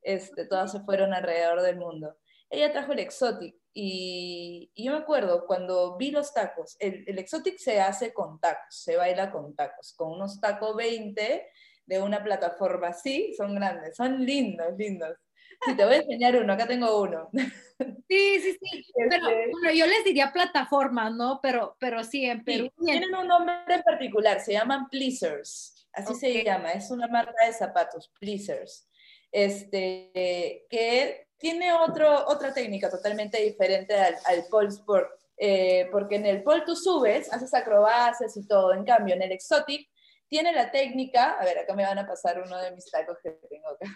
Este, 0.00 0.46
todas 0.46 0.70
se 0.70 0.80
fueron 0.80 1.12
alrededor 1.12 1.62
del 1.62 1.76
mundo. 1.76 2.16
Ella 2.48 2.70
trajo 2.70 2.92
el 2.92 3.00
exotic 3.00 3.56
y, 3.74 4.70
yo 4.76 4.92
me 4.92 4.98
acuerdo 4.98 5.46
cuando 5.46 5.96
vi 5.96 6.12
los 6.12 6.32
tacos, 6.32 6.76
el, 6.78 7.04
el, 7.08 7.18
exotic 7.18 7.58
se 7.58 7.80
hace 7.80 8.12
con 8.12 8.38
tacos, 8.38 8.76
se 8.76 8.96
baila 8.96 9.32
con 9.32 9.56
tacos, 9.56 9.94
con 9.96 10.12
unos 10.12 10.40
tacos 10.40 10.76
20 10.76 11.48
de 11.86 12.00
una 12.00 12.22
plataforma 12.22 12.88
así, 12.88 13.34
son 13.34 13.54
grandes, 13.56 13.96
son 13.96 14.24
lindos, 14.24 14.76
lindos. 14.76 15.16
Sí, 15.66 15.76
te 15.76 15.84
voy 15.84 15.94
a 15.94 15.98
enseñar 15.98 16.36
uno, 16.36 16.52
acá 16.52 16.66
tengo 16.66 17.00
uno. 17.00 17.30
Sí, 18.08 18.40
sí, 18.40 18.56
sí. 18.60 18.84
Pero 18.94 19.28
este 19.28 19.50
bueno, 19.50 19.72
yo 19.72 19.86
les 19.86 20.04
diría 20.04 20.32
plataformas, 20.32 21.12
¿no? 21.14 21.40
Pero, 21.42 21.76
pero 21.80 22.04
sí, 22.04 22.24
en 22.26 22.44
Perú. 22.44 22.70
tienen 22.78 23.12
un 23.12 23.26
nombre 23.26 23.56
en 23.66 23.82
particular, 23.82 24.38
se 24.40 24.52
llaman 24.52 24.88
Pleasers. 24.88 25.88
Así 25.92 26.14
se 26.14 26.44
llama, 26.44 26.70
es 26.72 26.92
una 26.92 27.08
marca 27.08 27.44
de 27.44 27.52
zapatos, 27.52 28.12
Pleasers. 28.20 28.88
Este, 29.32 30.64
que 30.70 31.26
tiene 31.38 31.72
otro, 31.72 32.28
otra 32.28 32.54
técnica 32.54 32.88
totalmente 32.88 33.42
diferente 33.42 33.94
al, 33.96 34.14
al 34.26 34.44
pole 34.48 34.68
sport. 34.68 35.10
Eh, 35.36 35.88
porque 35.90 36.16
en 36.16 36.26
el 36.26 36.44
pole 36.44 36.62
tú 36.64 36.76
subes, 36.76 37.32
haces 37.32 37.52
acrobacias 37.52 38.36
y 38.36 38.46
todo. 38.46 38.74
En 38.74 38.84
cambio, 38.84 39.16
en 39.16 39.22
el 39.22 39.32
exotic 39.32 39.90
tiene 40.28 40.52
la 40.52 40.70
técnica. 40.70 41.32
A 41.32 41.44
ver, 41.44 41.58
acá 41.58 41.74
me 41.74 41.84
van 41.84 41.98
a 41.98 42.06
pasar 42.06 42.40
uno 42.40 42.60
de 42.60 42.70
mis 42.70 42.88
tacos 42.88 43.18
que 43.20 43.30
tengo 43.50 43.70
acá. 43.70 43.86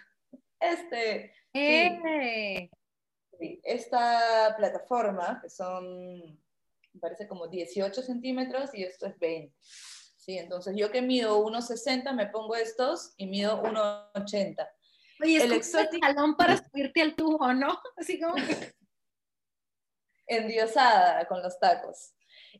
Este, 0.72 1.32
¡Eh! 1.52 2.70
esta 3.62 4.54
plataforma, 4.56 5.40
que 5.42 5.50
son, 5.50 6.40
me 6.92 7.00
parece 7.00 7.26
como 7.28 7.48
18 7.48 8.02
centímetros 8.02 8.74
y 8.74 8.82
esto 8.82 9.06
es 9.06 9.18
20. 9.18 9.54
Sí, 9.60 10.38
entonces 10.38 10.74
yo 10.76 10.90
que 10.90 11.02
mido 11.02 11.44
1,60 11.44 12.12
me 12.12 12.26
pongo 12.26 12.56
estos 12.56 13.14
y 13.16 13.26
mido 13.26 13.62
1,80. 13.62 14.68
Oye, 15.22 15.42
el 15.42 15.52
exótico 15.52 16.06
salón 16.06 16.36
para 16.36 16.56
subirte 16.56 17.00
al 17.00 17.14
tubo, 17.14 17.52
¿no? 17.52 17.78
Así 17.96 18.20
como 18.20 18.34
Endiosada 20.26 21.26
con 21.28 21.42
los 21.42 21.58
tacos. 21.60 22.12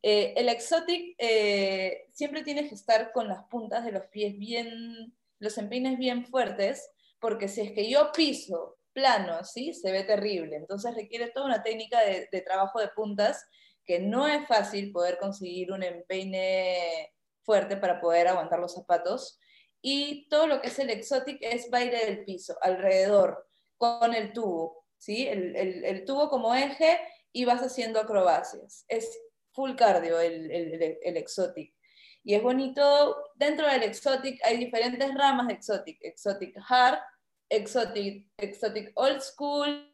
Eh, 0.03 0.35
el 0.37 0.49
exotic 0.49 1.17
eh, 1.19 2.07
siempre 2.13 2.45
tienes 2.45 2.69
que 2.69 2.77
estar 2.77 3.13
con 3.13 3.29
las 3.29 3.45
puntas 3.45 3.85
de 3.85 3.93
los 3.93 4.07
pies 4.07 4.39
bien, 4.39 5.17
los 5.41 5.59
empeines 5.59 5.99
bien 5.99 6.25
fuertes, 6.25 6.89
porque 7.21 7.49
si 7.49 7.63
es 7.63 7.73
que 7.73 7.89
yo 7.89 8.13
piso 8.13 8.77
plano, 8.97 9.45
¿sí? 9.45 9.75
Se 9.75 9.93
ve 9.93 10.05
terrible. 10.05 10.57
Entonces 10.57 10.95
requiere 10.95 11.31
toda 11.31 11.47
una 11.47 11.63
técnica 11.63 12.01
de, 12.01 12.41
trabajo 12.41 12.81
de 12.81 12.89
puntas 12.89 13.45
que 13.85 14.01
no 14.01 14.27
es 14.27 14.49
fácil 14.49 14.91
poder 14.91 15.19
conseguir 15.19 15.71
un 15.71 15.83
empeine 15.83 17.13
fuerte 17.43 17.77
para 17.77 18.01
poder 18.01 18.27
aguantar 18.27 18.59
los 18.59 18.75
zapatos. 18.75 19.39
Y 19.83 20.27
todo 20.31 20.47
lo 20.47 20.63
que 20.63 20.69
es 20.69 20.79
el 20.79 20.89
exotic 20.89 21.39
es 21.43 21.71
baile 21.71 22.07
del 22.07 22.25
piso, 22.25 22.57
alrededor, 22.63 23.47
con 23.77 24.15
el 24.15 24.33
tubo, 24.33 24.87
¿sí? 24.97 25.29
El, 25.29 26.05
tubo 26.07 26.31
como 26.31 26.55
eje 26.55 26.99
y 27.33 27.45
vas 27.45 27.61
haciendo 27.61 28.01
acrobacias. 28.01 28.87
Es 28.89 29.17
full 29.53 29.75
cardio 29.77 30.19
el, 30.19 30.51
el, 30.51 31.17
exotic. 31.19 31.76
Y 32.27 32.35
es 32.35 32.43
bonito, 32.43 33.31
dentro 33.37 33.69
del 33.69 33.85
exotic 33.85 34.45
hay 34.45 34.57
diferentes 34.57 35.15
ramas 35.15 35.47
de 35.47 35.55
exotic. 35.55 35.97
Exotic 36.03 36.57
hard, 36.69 36.99
Exotic, 37.49 38.27
Exotic 38.39 38.91
Old 38.97 39.21
School 39.21 39.93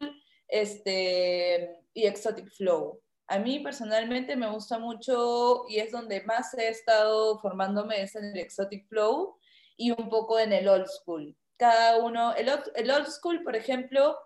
este, 0.49 1.77
y 1.93 2.07
Exotic 2.07 2.49
Flow. 2.49 3.03
A 3.27 3.39
mí 3.39 3.59
personalmente 3.59 4.35
me 4.35 4.51
gusta 4.51 4.79
mucho 4.79 5.67
y 5.69 5.79
es 5.79 5.93
donde 5.93 6.23
más 6.23 6.55
he 6.55 6.69
estado 6.69 7.39
formándome 7.39 8.01
es 8.01 8.17
en 8.17 8.25
el 8.25 8.39
Exotic 8.39 8.89
Flow 8.89 9.37
y 9.77 9.91
un 9.91 10.09
poco 10.09 10.39
en 10.39 10.55
el 10.55 10.69
Old 10.69 10.87
School. 10.87 11.37
Cada 11.59 11.99
uno, 11.99 12.35
el, 12.35 12.49
el 12.77 12.91
Old 12.91 13.09
School, 13.09 13.43
por 13.45 13.57
ejemplo, 13.57 14.17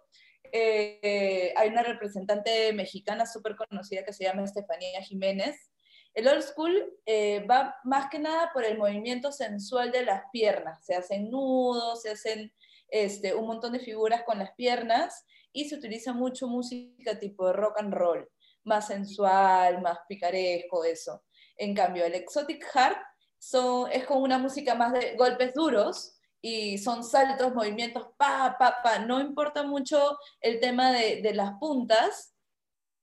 eh, 0.52 1.52
hay 1.56 1.70
una 1.70 1.82
representante 1.82 2.72
mexicana 2.72 3.26
súper 3.26 3.56
conocida 3.56 4.04
que 4.04 4.12
se 4.12 4.22
llama 4.22 4.44
Estefanía 4.44 5.02
Jiménez. 5.02 5.72
El 6.16 6.28
old 6.28 6.42
school 6.42 6.98
eh, 7.04 7.44
va 7.44 7.76
más 7.84 8.08
que 8.08 8.18
nada 8.18 8.50
por 8.54 8.64
el 8.64 8.78
movimiento 8.78 9.30
sensual 9.32 9.92
de 9.92 10.02
las 10.02 10.22
piernas. 10.32 10.82
Se 10.82 10.94
hacen 10.94 11.30
nudos, 11.30 12.00
se 12.00 12.12
hacen 12.12 12.54
este, 12.88 13.34
un 13.34 13.46
montón 13.46 13.74
de 13.74 13.80
figuras 13.80 14.22
con 14.22 14.38
las 14.38 14.52
piernas 14.54 15.26
y 15.52 15.68
se 15.68 15.74
utiliza 15.74 16.14
mucho 16.14 16.48
música 16.48 17.18
tipo 17.18 17.52
rock 17.52 17.80
and 17.80 17.92
roll, 17.92 18.26
más 18.64 18.86
sensual, 18.86 19.82
más 19.82 19.98
picaresco, 20.08 20.84
eso. 20.84 21.22
En 21.58 21.74
cambio, 21.74 22.06
el 22.06 22.14
Exotic 22.14 22.64
Heart 22.64 22.98
son, 23.38 23.92
es 23.92 24.06
como 24.06 24.20
una 24.20 24.38
música 24.38 24.74
más 24.74 24.94
de 24.94 25.16
golpes 25.16 25.52
duros 25.52 26.18
y 26.40 26.78
son 26.78 27.04
saltos, 27.04 27.54
movimientos, 27.54 28.06
pa, 28.16 28.56
pa, 28.58 28.80
pa. 28.82 29.00
No 29.00 29.20
importa 29.20 29.64
mucho 29.64 30.18
el 30.40 30.60
tema 30.60 30.92
de 30.92 31.34
las 31.34 31.52
puntas, 31.60 32.35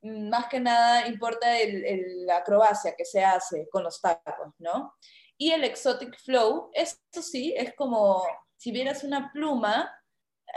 más 0.04 0.48
que 0.48 0.60
nada 0.60 1.08
importa 1.08 1.58
el, 1.60 2.26
la 2.26 2.38
acrobacia 2.38 2.96
que 2.96 3.06
se 3.06 3.24
hace 3.24 3.68
con 3.70 3.84
los 3.84 4.02
tacos, 4.02 4.54
¿no? 4.60 4.94
Y 5.38 5.52
el 5.52 5.64
Exotic 5.64 6.18
Flow, 6.20 6.70
esto 6.74 7.22
sí, 7.22 7.54
es 7.58 7.74
como 7.76 8.24
si 8.58 8.72
vieras 8.72 9.04
una 9.04 9.32
pluma 9.32 9.90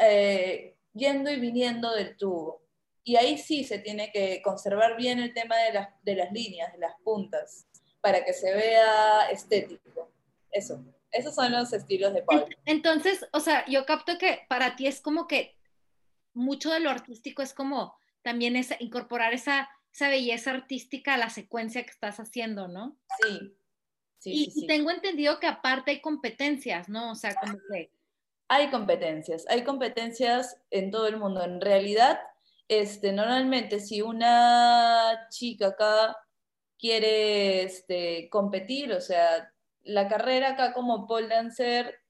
eh, 0.01 0.77
yendo 0.93 1.31
y 1.31 1.41
viniendo 1.41 1.93
del 1.93 2.17
tubo. 2.17 2.63
Y 3.03 3.17
ahí 3.17 3.39
sí 3.39 3.65
se 3.65 3.79
tiene 3.79 4.11
que 4.13 4.43
conservar 4.43 4.97
bien 4.97 5.21
el 5.21 5.33
tema 5.33 5.57
de 5.57 5.73
las, 5.73 5.89
de 6.03 6.17
las 6.17 6.33
líneas, 6.33 6.73
de 6.73 6.79
las 6.79 6.95
puntas, 7.03 7.67
para 8.01 8.25
que 8.25 8.33
se 8.33 8.53
vea 8.53 9.31
estético. 9.31 10.11
Eso, 10.51 10.85
esos 11.13 11.35
son 11.35 11.53
los 11.53 11.73
estilos 11.73 12.13
de 12.13 12.23
Paul. 12.23 12.45
Entonces, 12.65 13.27
o 13.33 13.41
sea, 13.41 13.65
yo 13.67 13.87
capto 13.87 14.19
que 14.19 14.41
para 14.49 14.77
ti 14.77 14.87
es 14.87 15.01
como 15.01 15.27
que 15.27 15.57
mucho 16.35 16.71
de 16.71 16.81
lo 16.81 16.91
artístico 16.91 17.43
es 17.43 17.55
como 17.55 17.97
también 18.27 18.57
es 18.57 18.75
incorporar 18.81 19.35
esa, 19.35 19.71
esa 19.93 20.09
belleza 20.09 20.51
artística 20.51 21.15
a 21.15 21.17
la 21.17 21.31
secuencia 21.31 21.85
que 21.85 21.93
estás 21.93 22.19
haciendo, 22.19 22.67
¿no? 22.67 22.99
Sí. 23.23 23.57
Sí, 24.19 24.53
y, 24.53 24.67
tengo 24.67 24.91
entendido 24.91 25.39
que 25.39 25.47
aparte 25.47 25.93
hay 25.93 26.01
competencias, 26.01 26.89
¿no? 26.89 27.13
O 27.13 27.15
sea, 27.15 27.37
como 27.37 27.57
que 27.71 27.93
hay 28.49 28.69
competencias, 28.71 29.45
hay 29.49 29.63
competencias 29.63 30.61
en 30.71 30.91
todo 30.91 31.07
el 31.07 31.19
mundo. 31.19 31.45
En 31.45 31.61
realidad, 31.61 32.19
este, 32.67 33.13
normalmente 33.13 33.79
si 33.79 34.03
una 34.03 35.29
chica 35.31 35.69
acá 35.69 36.17
quiere 36.81 37.63
este, 37.63 38.29
competir, 38.29 38.93
o 38.93 39.01
sea, 39.01 39.53
la 39.85 40.09
carrera 40.09 40.51
acá 40.51 40.73
como 40.73 41.07
pole 41.07 41.29
dancer 41.29 42.01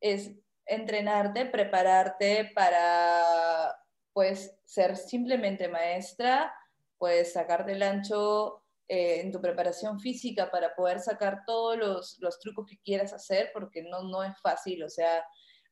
es 0.00 0.30
entrenarte, 0.64 1.44
prepararte 1.44 2.50
para 2.54 3.76
pues 4.14 4.55
ser 4.66 4.96
simplemente 4.96 5.68
maestra, 5.68 6.54
pues 6.98 7.32
sacarte 7.32 7.72
el 7.72 7.82
ancho 7.82 8.62
eh, 8.88 9.20
en 9.22 9.32
tu 9.32 9.40
preparación 9.40 9.98
física 9.98 10.50
para 10.50 10.74
poder 10.74 11.00
sacar 11.00 11.44
todos 11.46 11.78
los, 11.78 12.18
los, 12.20 12.38
trucos 12.38 12.66
que 12.68 12.78
quieras 12.84 13.12
hacer, 13.12 13.50
porque 13.54 13.82
no, 13.82 14.02
no 14.02 14.22
es 14.22 14.38
fácil, 14.40 14.82
o 14.84 14.90
sea, 14.90 15.24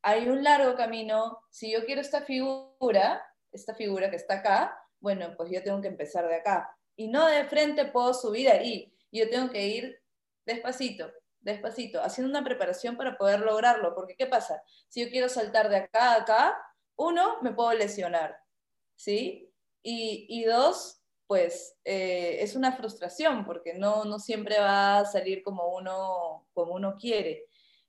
hay 0.03 0.29
un 0.29 0.43
largo 0.43 0.75
camino. 0.77 1.39
Si 1.51 1.73
yo 1.73 1.85
quiero 1.85 2.01
esta 2.01 2.23
figura, 2.23 3.25
esta 3.53 3.75
figura 3.75 4.11
que 4.11 4.17
está 4.17 4.35
acá, 4.35 4.79
bueno, 5.01 5.35
pues 5.37 5.51
yo 5.51 5.63
tengo 5.63 5.81
que 5.81 5.89
empezar 5.89 6.27
de 6.29 6.37
acá. 6.37 6.77
Y 6.97 7.09
no 7.09 7.27
de 7.27 7.45
frente 7.45 7.87
puedo 7.87 8.15
subir 8.15 8.49
ahí, 8.49 8.95
yo 9.11 9.29
tengo 9.31 9.51
que 9.51 9.67
ir 9.67 10.03
despacito, 10.45 11.11
despacito, 11.41 12.03
haciendo 12.03 12.31
una 12.31 12.45
preparación 12.45 12.97
para 12.97 13.17
poder 13.17 13.41
lograrlo, 13.41 13.95
porque 13.95 14.17
¿qué 14.17 14.27
pasa? 14.27 14.63
Si 14.89 15.05
yo 15.05 15.11
quiero 15.11 15.29
saltar 15.29 15.69
de 15.69 15.77
acá 15.77 16.13
a 16.13 16.17
acá, 16.23 16.59
uno, 16.97 17.41
me 17.43 17.53
puedo 17.53 17.73
lesionar, 17.73 18.44
¿sí? 18.97 19.53
Y, 19.83 20.27
y 20.29 20.45
dos, 20.45 21.03
pues 21.27 21.77
eh, 21.85 22.39
es 22.41 22.57
una 22.57 22.73
frustración, 22.77 23.45
porque 23.45 23.75
no, 23.75 24.05
no 24.05 24.19
siempre 24.19 24.59
va 24.59 24.99
a 24.99 25.05
salir 25.05 25.43
como 25.43 25.75
uno, 25.75 26.47
como 26.53 26.75
uno 26.75 26.97
quiere. 26.99 27.47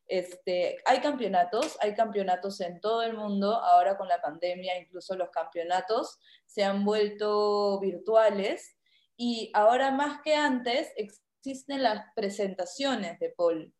Este, 0.07 0.77
hay 0.85 0.99
campeonatos, 0.99 1.77
hay 1.81 1.95
campeonatos 1.95 2.61
en 2.61 2.79
todo 2.79 3.01
el 3.01 3.17
mundo, 3.17 3.55
ahora 3.55 3.97
con 3.97 4.07
la 4.07 4.21
pandemia 4.21 4.79
incluso 4.79 5.15
los 5.15 5.31
campeonatos 5.31 6.19
se 6.45 6.63
han 6.63 6.85
vuelto 6.85 7.79
virtuales 7.79 8.77
y 9.17 9.49
ahora 9.55 9.89
más 9.89 10.21
que 10.21 10.35
antes 10.35 10.91
existen 10.95 11.81
las 11.81 12.05
presentaciones 12.15 13.19
de 13.19 13.29
Paul. 13.35 13.73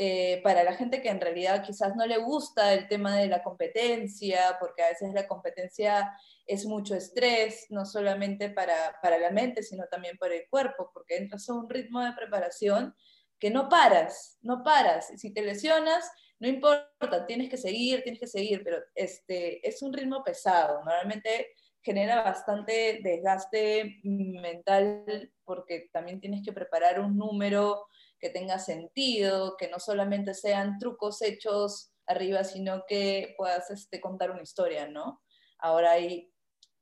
Eh, 0.00 0.40
para 0.44 0.62
la 0.62 0.74
gente 0.74 1.02
que 1.02 1.08
en 1.08 1.20
realidad 1.20 1.64
quizás 1.66 1.96
no 1.96 2.06
le 2.06 2.18
gusta 2.18 2.72
el 2.72 2.86
tema 2.86 3.16
de 3.16 3.26
la 3.26 3.42
competencia, 3.42 4.56
porque 4.60 4.84
a 4.84 4.90
veces 4.90 5.12
la 5.12 5.26
competencia 5.26 6.12
es 6.46 6.66
mucho 6.66 6.94
estrés, 6.94 7.66
no 7.70 7.84
solamente 7.84 8.48
para, 8.48 8.96
para 9.02 9.18
la 9.18 9.32
mente, 9.32 9.64
sino 9.64 9.86
también 9.90 10.16
para 10.16 10.36
el 10.36 10.48
cuerpo, 10.48 10.92
porque 10.94 11.16
entras 11.16 11.48
a 11.48 11.54
un 11.54 11.68
ritmo 11.68 12.00
de 12.00 12.12
preparación 12.12 12.94
que 13.40 13.50
no 13.50 13.68
paras, 13.68 14.38
no 14.40 14.62
paras. 14.62 15.08
Si 15.16 15.34
te 15.34 15.42
lesionas, 15.42 16.08
no 16.38 16.46
importa, 16.46 17.26
tienes 17.26 17.50
que 17.50 17.56
seguir, 17.56 18.04
tienes 18.04 18.20
que 18.20 18.28
seguir, 18.28 18.62
pero 18.62 18.78
este, 18.94 19.66
es 19.68 19.82
un 19.82 19.92
ritmo 19.92 20.22
pesado. 20.22 20.76
Normalmente 20.84 21.56
genera 21.82 22.22
bastante 22.22 23.00
desgaste 23.02 23.98
mental 24.04 25.32
porque 25.44 25.88
también 25.92 26.20
tienes 26.20 26.44
que 26.44 26.52
preparar 26.52 27.00
un 27.00 27.16
número 27.16 27.88
que 28.20 28.30
tenga 28.30 28.58
sentido, 28.58 29.56
que 29.56 29.68
no 29.68 29.78
solamente 29.78 30.34
sean 30.34 30.78
trucos 30.78 31.22
hechos 31.22 31.92
arriba, 32.06 32.44
sino 32.44 32.84
que 32.86 33.34
puedas 33.36 33.70
este, 33.70 34.00
contar 34.00 34.30
una 34.30 34.42
historia, 34.42 34.88
¿no? 34.88 35.22
Ahora 35.58 35.92
hay 35.92 36.32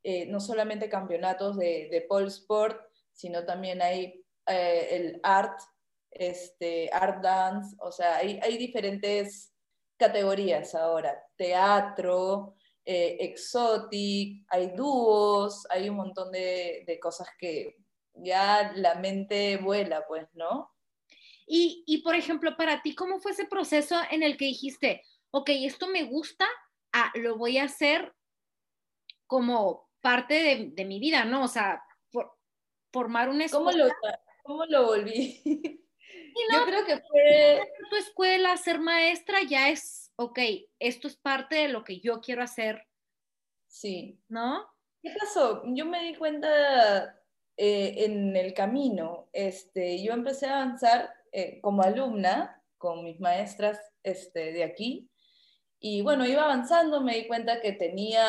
eh, 0.03 0.27
no 0.27 0.39
solamente 0.39 0.89
campeonatos 0.89 1.57
de, 1.57 1.89
de 1.91 2.03
pole 2.03 2.29
sport, 2.29 2.81
sino 3.13 3.45
también 3.45 3.83
hay 3.83 4.25
eh, 4.47 4.89
el 4.93 5.21
art, 5.25 5.59
este, 6.13 6.89
art 6.93 7.21
dance, 7.23 7.75
o 7.81 7.91
sea, 7.91 8.19
hay, 8.19 8.57
diferentes 8.57 9.53
categorías 9.97 10.75
ahora, 10.77 11.21
teatro, 11.37 12.55
eh, 12.85 13.17
exotic, 13.21 14.47
hay 14.49 14.69
dúos, 14.77 15.67
hay 15.71 15.89
un 15.89 15.97
montón 15.97 16.31
de, 16.31 16.85
de, 16.87 17.01
cosas 17.01 17.29
que 17.39 17.75
ya 18.15 18.73
la 18.77 18.95
mente 18.95 19.57
vuela, 19.57 20.07
pues, 20.07 20.29
¿no? 20.35 20.76
Y, 21.47 21.85
y, 21.87 21.99
por 21.99 22.15
ejemplo, 22.15 22.57
para 22.57 22.83
ti, 22.83 22.95
¿cómo 22.95 23.21
fue 23.21 23.33
ese 23.33 23.47
proceso 23.47 23.97
en 24.11 24.23
el 24.23 24.37
que 24.37 24.47
dijiste, 24.47 25.03
ok, 25.31 25.51
esto 25.51 25.87
me 25.87 26.05
gusta, 26.05 26.47
ah, 26.93 27.13
lo 27.15 27.37
voy 27.37 27.59
a 27.59 27.65
hacer 27.65 28.15
como 29.27 29.89
parte 30.01 30.35
de, 30.35 30.71
de 30.73 30.85
mi 30.85 30.99
vida, 30.99 31.25
¿no? 31.25 31.45
O 31.45 31.49
sea, 31.49 31.83
por, 32.11 32.33
formar 32.93 33.29
una 33.29 33.45
escuela. 33.45 33.71
¿Cómo 33.73 33.85
lo, 33.85 33.95
cómo 34.43 34.67
lo 34.67 34.87
volví? 34.87 35.41
no, 36.51 36.59
Yo 36.59 36.65
creo 36.67 36.85
que 36.85 36.99
fue... 36.99 37.73
Tu 37.91 37.97
escuela, 37.97 38.57
ser 38.57 38.81
maestra, 38.81 39.43
ya 39.43 39.69
es 39.69 40.07
ok, 40.17 40.39
esto 40.79 41.09
es 41.09 41.17
parte 41.17 41.57
de 41.57 41.69
lo 41.69 41.85
que 41.85 42.01
yo 42.01 42.21
quiero 42.21 42.43
hacer. 42.43 42.87
Sí. 43.69 44.19
¿No? 44.29 44.67
¿Qué 45.03 45.15
pasó? 45.19 45.63
Yo 45.67 45.85
me 45.85 46.03
di 46.03 46.15
cuenta 46.17 47.21
eh, 47.57 47.95
en 48.05 48.35
el 48.37 48.55
camino. 48.55 49.29
Este, 49.33 50.03
yo 50.03 50.13
empecé 50.13 50.47
a 50.47 50.63
avanzar 50.63 51.15
eh, 51.39 51.61
como 51.61 51.83
alumna 51.83 52.63
con 52.79 53.05
mis 53.05 53.21
maestras 53.21 53.79
este, 54.03 54.55
de 54.55 54.65
aquí. 54.65 55.11
Y 55.79 56.01
bueno, 56.01 56.25
iba 56.25 56.45
avanzando, 56.45 57.03
me 57.03 57.15
di 57.15 57.27
cuenta 57.27 57.61
que 57.61 57.73
tenía 57.73 58.25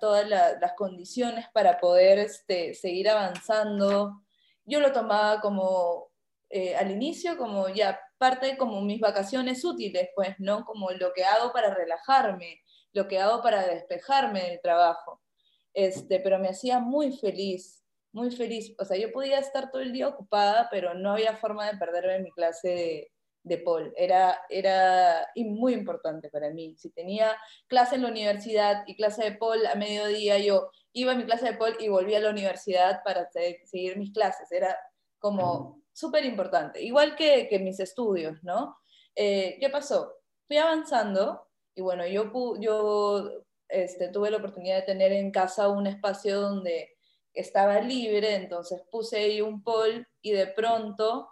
todas 0.00 0.26
las 0.26 0.72
condiciones 0.72 1.44
para 1.52 1.78
poder 1.78 2.18
este, 2.18 2.72
seguir 2.72 3.10
avanzando. 3.10 4.22
Yo 4.64 4.80
lo 4.80 4.92
tomaba 4.92 5.42
como 5.42 6.10
eh, 6.48 6.74
al 6.74 6.90
inicio 6.90 7.36
como 7.36 7.68
ya 7.68 8.00
parte 8.16 8.56
como 8.56 8.80
mis 8.80 9.00
vacaciones 9.00 9.62
útiles, 9.62 10.08
pues, 10.16 10.36
¿no? 10.38 10.64
Como 10.64 10.90
lo 10.92 11.12
que 11.12 11.24
hago 11.24 11.52
para 11.52 11.74
relajarme, 11.74 12.62
lo 12.94 13.08
que 13.08 13.18
hago 13.18 13.42
para 13.42 13.66
despejarme 13.66 14.44
del 14.44 14.60
trabajo. 14.62 15.20
Este, 15.74 16.18
pero 16.20 16.38
me 16.38 16.48
hacía 16.48 16.78
muy 16.78 17.14
feliz, 17.14 17.77
muy 18.12 18.30
feliz. 18.30 18.74
O 18.78 18.84
sea, 18.84 18.96
yo 18.96 19.12
podía 19.12 19.38
estar 19.38 19.70
todo 19.70 19.82
el 19.82 19.92
día 19.92 20.08
ocupada, 20.08 20.68
pero 20.70 20.94
no 20.94 21.12
había 21.12 21.36
forma 21.36 21.70
de 21.70 21.78
perderme 21.78 22.20
mi 22.20 22.30
clase 22.32 22.68
de, 22.68 23.12
de 23.42 23.58
Paul. 23.58 23.92
Era, 23.96 24.40
era 24.48 25.28
muy 25.36 25.74
importante 25.74 26.28
para 26.30 26.50
mí. 26.50 26.76
Si 26.78 26.90
tenía 26.90 27.36
clase 27.66 27.96
en 27.96 28.02
la 28.02 28.08
universidad 28.08 28.84
y 28.86 28.96
clase 28.96 29.24
de 29.24 29.32
Paul 29.36 29.66
a 29.66 29.74
mediodía, 29.74 30.38
yo 30.38 30.70
iba 30.92 31.12
a 31.12 31.16
mi 31.16 31.24
clase 31.24 31.46
de 31.46 31.56
Paul 31.56 31.76
y 31.80 31.88
volvía 31.88 32.18
a 32.18 32.22
la 32.22 32.30
universidad 32.30 33.02
para 33.04 33.28
seguir 33.30 33.96
mis 33.96 34.12
clases. 34.12 34.50
Era 34.52 34.76
como 35.18 35.82
súper 35.92 36.24
importante, 36.24 36.80
igual 36.80 37.16
que, 37.16 37.48
que, 37.48 37.58
mis 37.58 37.80
estudios, 37.80 38.38
¿no? 38.42 38.76
Eh, 39.16 39.56
¿Qué 39.60 39.68
pasó? 39.68 40.14
Fui 40.46 40.56
avanzando 40.56 41.48
y 41.74 41.80
bueno, 41.80 42.06
yo, 42.06 42.30
yo 42.60 43.44
este, 43.68 44.08
tuve 44.08 44.30
la 44.30 44.36
oportunidad 44.36 44.76
de 44.76 44.82
tener 44.82 45.12
en 45.12 45.32
casa 45.32 45.68
un 45.68 45.88
espacio 45.88 46.40
donde 46.40 46.97
estaba 47.40 47.80
libre, 47.80 48.34
entonces 48.34 48.82
puse 48.90 49.18
ahí 49.18 49.40
un 49.40 49.62
poll 49.62 50.06
y 50.22 50.32
de 50.32 50.46
pronto 50.48 51.28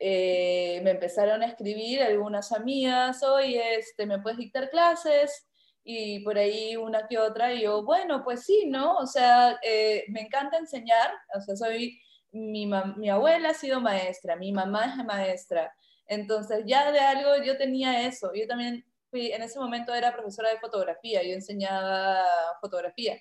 eh, 0.00 0.80
me 0.84 0.90
empezaron 0.92 1.42
a 1.42 1.46
escribir 1.46 2.02
algunas 2.02 2.52
amigas, 2.52 3.22
oye, 3.22 3.76
este, 3.76 4.06
¿me 4.06 4.20
puedes 4.20 4.38
dictar 4.38 4.70
clases? 4.70 5.48
Y 5.84 6.20
por 6.20 6.38
ahí 6.38 6.76
una 6.76 7.08
que 7.08 7.18
otra, 7.18 7.52
y 7.52 7.62
yo, 7.62 7.82
bueno, 7.84 8.22
pues 8.22 8.44
sí, 8.44 8.66
¿no? 8.66 8.96
O 8.96 9.06
sea, 9.06 9.58
eh, 9.62 10.04
me 10.08 10.20
encanta 10.20 10.58
enseñar, 10.58 11.10
o 11.34 11.40
sea, 11.40 11.56
soy 11.56 12.00
mi, 12.30 12.66
mi 12.96 13.08
abuela 13.08 13.50
ha 13.50 13.54
sido 13.54 13.80
maestra, 13.80 14.36
mi 14.36 14.52
mamá 14.52 14.86
es 14.86 15.04
maestra, 15.04 15.74
entonces 16.08 16.64
ya 16.66 16.90
de 16.90 17.00
algo 17.00 17.42
yo 17.44 17.56
tenía 17.56 18.06
eso. 18.06 18.32
Yo 18.34 18.46
también 18.46 18.84
fui, 19.10 19.30
en 19.32 19.42
ese 19.42 19.58
momento 19.58 19.94
era 19.94 20.12
profesora 20.12 20.50
de 20.50 20.58
fotografía, 20.58 21.22
yo 21.22 21.34
enseñaba 21.34 22.24
fotografía. 22.60 23.18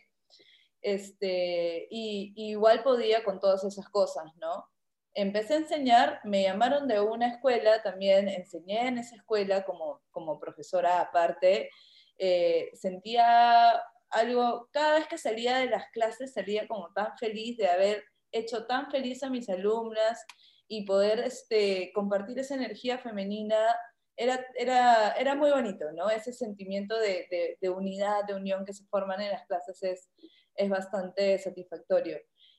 Este, 0.87 1.85
y, 1.91 2.31
igual 2.37 2.81
podía 2.81 3.21
con 3.25 3.41
todas 3.41 3.61
esas 3.65 3.89
cosas, 3.89 4.23
¿no? 4.37 4.69
Empecé 5.13 5.55
a 5.55 5.57
enseñar, 5.57 6.21
me 6.23 6.43
llamaron 6.43 6.87
de 6.87 7.01
una 7.01 7.27
escuela, 7.27 7.83
también 7.83 8.29
enseñé 8.29 8.87
en 8.87 8.97
esa 8.97 9.17
escuela 9.17 9.65
como, 9.65 10.01
como 10.11 10.39
profesora 10.39 11.01
aparte. 11.01 11.69
Eh, 12.17 12.69
sentía 12.73 13.83
algo, 14.11 14.69
cada 14.71 14.99
vez 14.99 15.09
que 15.09 15.17
salía 15.17 15.57
de 15.57 15.65
las 15.69 15.89
clases 15.91 16.33
salía 16.33 16.69
como 16.69 16.93
tan 16.93 17.17
feliz 17.17 17.57
de 17.57 17.67
haber 17.67 18.05
hecho 18.31 18.65
tan 18.65 18.89
feliz 18.89 19.23
a 19.23 19.29
mis 19.29 19.49
alumnas 19.49 20.25
y 20.69 20.85
poder 20.85 21.19
este, 21.19 21.91
compartir 21.93 22.39
esa 22.39 22.55
energía 22.55 22.97
femenina 22.97 23.57
era, 24.15 24.39
era, 24.55 25.11
era 25.11 25.35
muy 25.35 25.51
bonito, 25.51 25.91
¿no? 25.91 26.09
Ese 26.09 26.31
sentimiento 26.31 26.97
de, 26.97 27.57
de, 27.59 27.69
unidad, 27.69 28.23
de 28.25 28.35
unión 28.35 28.63
que 28.63 28.73
se 28.73 28.85
forman 28.85 29.19
en 29.19 29.31
las 29.31 29.45
clases 29.47 29.83
es, 29.83 30.09
es 30.57 30.69
bastante 30.69 31.37
satisfactorio. 31.37 32.17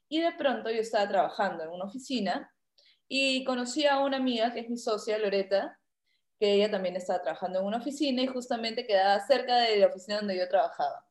Y 0.09 0.21
de 0.21 0.33
pronto 0.33 0.71
yo 0.71 0.81
estaba 0.81 1.09
trabajando 1.09 1.65
en 1.65 1.71
una 1.71 1.85
oficina 1.85 2.51
y 3.09 3.45
conocí 3.45 3.87
a 3.87 4.01
una 4.01 4.17
amiga 4.17 4.53
que 4.53 4.61
es 4.61 4.71
mi 4.71 4.79
socia, 4.79 5.19
Loreta, 5.19 5.79
que 6.39 6.55
ella 6.55 6.71
también 6.71 6.97
estaba 6.97 7.21
trabajando 7.21 7.59
en 7.59 7.67
una 7.67 7.79
oficina 7.79 8.23
y 8.23 8.27
justamente 8.27 8.87
quedaba 8.87 9.19
cerca 9.27 9.57
de 9.57 9.77
la 9.79 9.89
oficina 9.89 10.19
donde 10.19 10.39
yo 10.39 10.49
trabajaba. 10.49 11.05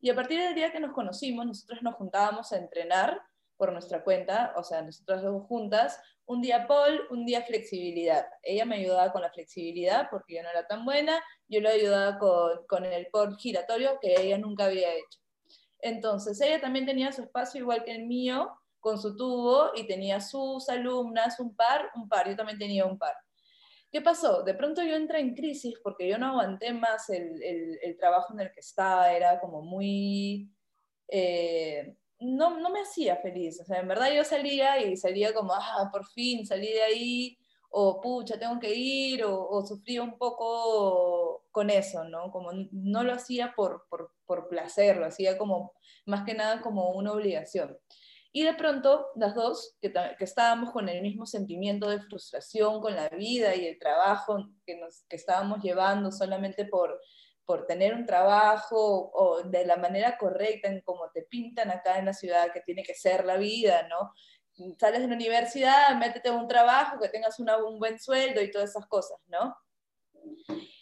Y 0.00 0.10
a 0.10 0.14
partir 0.14 0.40
del 0.40 0.54
día 0.54 0.72
que 0.72 0.80
nos 0.80 0.92
conocimos, 0.92 1.44
nosotros 1.44 1.82
nos 1.82 1.94
juntábamos 1.96 2.52
a 2.52 2.58
entrenar 2.58 3.20
por 3.56 3.72
nuestra 3.72 4.04
cuenta, 4.04 4.54
o 4.56 4.62
sea, 4.62 4.82
nosotras 4.82 5.22
dos 5.22 5.44
juntas, 5.46 6.00
un 6.26 6.40
día 6.40 6.68
Paul, 6.68 7.00
un 7.10 7.26
día 7.26 7.42
flexibilidad. 7.42 8.24
Ella 8.42 8.64
me 8.64 8.76
ayudaba 8.76 9.10
con 9.10 9.22
la 9.22 9.32
flexibilidad 9.32 10.06
porque 10.10 10.36
yo 10.36 10.42
no 10.44 10.50
era 10.50 10.66
tan 10.66 10.84
buena, 10.84 11.20
yo 11.48 11.60
le 11.60 11.70
ayudaba 11.70 12.18
con, 12.18 12.64
con 12.68 12.84
el 12.84 13.08
Paul 13.10 13.36
giratorio 13.36 13.98
que 14.00 14.20
ella 14.20 14.38
nunca 14.38 14.66
había 14.66 14.94
hecho. 14.94 15.18
Entonces, 15.80 16.40
ella 16.40 16.60
también 16.60 16.86
tenía 16.86 17.12
su 17.12 17.22
espacio 17.22 17.60
igual 17.60 17.84
que 17.84 17.92
el 17.92 18.06
mío, 18.06 18.50
con 18.80 18.98
su 18.98 19.16
tubo, 19.16 19.70
y 19.74 19.86
tenía 19.86 20.20
sus 20.20 20.68
alumnas, 20.68 21.38
un 21.40 21.54
par, 21.54 21.90
un 21.94 22.08
par, 22.08 22.28
yo 22.28 22.36
también 22.36 22.58
tenía 22.58 22.84
un 22.84 22.98
par. 22.98 23.14
¿Qué 23.90 24.02
pasó? 24.02 24.42
De 24.42 24.54
pronto 24.54 24.82
yo 24.82 24.96
entré 24.96 25.20
en 25.20 25.34
crisis 25.34 25.74
porque 25.82 26.06
yo 26.08 26.18
no 26.18 26.26
aguanté 26.28 26.72
más 26.74 27.08
el, 27.08 27.42
el, 27.42 27.96
trabajo 27.96 28.34
en 28.34 28.40
el 28.40 28.52
que 28.52 28.60
estaba, 28.60 29.12
era 29.12 29.40
como 29.40 29.62
muy... 29.62 30.50
Eh, 31.08 31.96
no, 32.20 32.58
no 32.58 32.70
me 32.70 32.80
hacía 32.80 33.16
feliz, 33.16 33.60
o 33.60 33.64
sea, 33.64 33.78
en 33.80 33.88
verdad 33.88 34.12
yo 34.12 34.24
salía 34.24 34.80
y 34.82 34.96
salía 34.96 35.32
como, 35.32 35.54
ah, 35.54 35.88
por 35.90 36.04
fin 36.06 36.44
salí 36.44 36.66
de 36.66 36.82
ahí, 36.82 37.38
o 37.70 38.00
pucha, 38.00 38.38
tengo 38.38 38.58
que 38.58 38.74
ir, 38.74 39.24
o, 39.24 39.64
sufría 39.66 40.02
un 40.02 40.18
poco 40.18 41.44
con 41.50 41.70
eso, 41.70 42.04
¿no? 42.04 42.30
Como 42.30 42.50
no 42.72 43.02
lo 43.02 43.12
hacía 43.12 43.52
por, 43.54 43.86
por, 43.88 44.12
por 44.26 44.48
placer, 44.48 44.96
lo 44.96 45.06
hacía 45.06 45.36
como, 45.38 45.72
más 46.06 46.24
que 46.24 46.34
nada 46.34 46.60
como 46.60 46.90
una 46.92 47.12
obligación. 47.12 47.78
Y 48.32 48.42
de 48.42 48.54
pronto, 48.54 49.06
las 49.16 49.34
dos, 49.34 49.76
que, 49.80 49.92
que, 49.92 50.24
estábamos 50.24 50.70
con 50.70 50.88
el 50.88 51.02
mismo 51.02 51.26
sentimiento 51.26 51.88
de 51.88 52.00
frustración 52.00 52.80
con 52.80 52.94
la 52.94 53.08
vida 53.08 53.54
y 53.54 53.66
el 53.66 53.78
trabajo 53.78 54.38
que, 54.66 54.76
nos, 54.76 55.04
que 55.08 55.16
estábamos 55.16 55.62
llevando 55.62 56.12
solamente 56.12 56.66
por, 56.66 57.00
por 57.48 57.66
tener 57.66 57.94
un 57.94 58.04
trabajo 58.04 59.10
o 59.14 59.42
de 59.42 59.64
la 59.64 59.76
manera 59.76 60.18
correcta, 60.18 60.68
en 60.68 60.82
como 60.82 61.10
te 61.10 61.22
pintan 61.22 61.70
acá 61.70 61.98
en 61.98 62.04
la 62.04 62.12
ciudad, 62.12 62.52
que 62.52 62.60
tiene 62.60 62.82
que 62.82 62.94
ser 62.94 63.24
la 63.24 63.38
vida, 63.38 63.88
¿no? 63.88 64.12
Sales 64.78 65.00
de 65.00 65.08
la 65.08 65.14
universidad, 65.14 65.96
métete 65.96 66.30
un 66.30 66.48
trabajo, 66.48 66.98
que 67.00 67.08
tengas 67.08 67.38
una, 67.38 67.56
un 67.58 67.78
buen 67.78 67.98
sueldo 67.98 68.40
y 68.42 68.50
todas 68.50 68.70
esas 68.70 68.86
cosas, 68.86 69.18
¿no? 69.26 69.56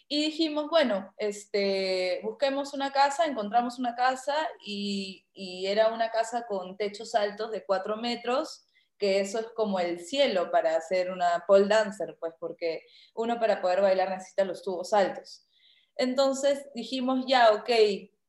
Y 0.09 0.21
dijimos, 0.21 0.69
bueno, 0.69 1.13
este, 1.17 2.21
busquemos 2.23 2.73
una 2.73 2.91
casa, 2.91 3.25
encontramos 3.25 3.77
una 3.77 3.93
casa 3.93 4.35
y, 4.65 5.25
era 5.35 5.93
una 5.93 6.09
casa 6.11 6.45
con 6.47 6.77
techos 6.77 7.13
altos 7.13 7.51
de 7.51 7.65
cuatro 7.65 7.97
metros, 7.97 8.65
que 8.97 9.19
eso 9.19 9.39
es 9.39 9.47
como 9.47 9.79
el 9.79 9.99
cielo 9.99 10.49
para 10.49 10.77
hacer 10.77 11.11
una 11.11 11.43
pole 11.45 11.67
dancer, 11.67 12.15
pues 12.19 12.33
porque 12.39 12.83
uno 13.15 13.37
para 13.39 13.61
poder 13.61 13.81
bailar 13.81 14.09
necesita 14.09 14.45
los 14.45 14.63
tubos 14.63 14.93
altos. 14.93 15.45
Entonces 15.97 16.67
dijimos, 16.73 17.25
ya, 17.27 17.51
ok, 17.51 17.69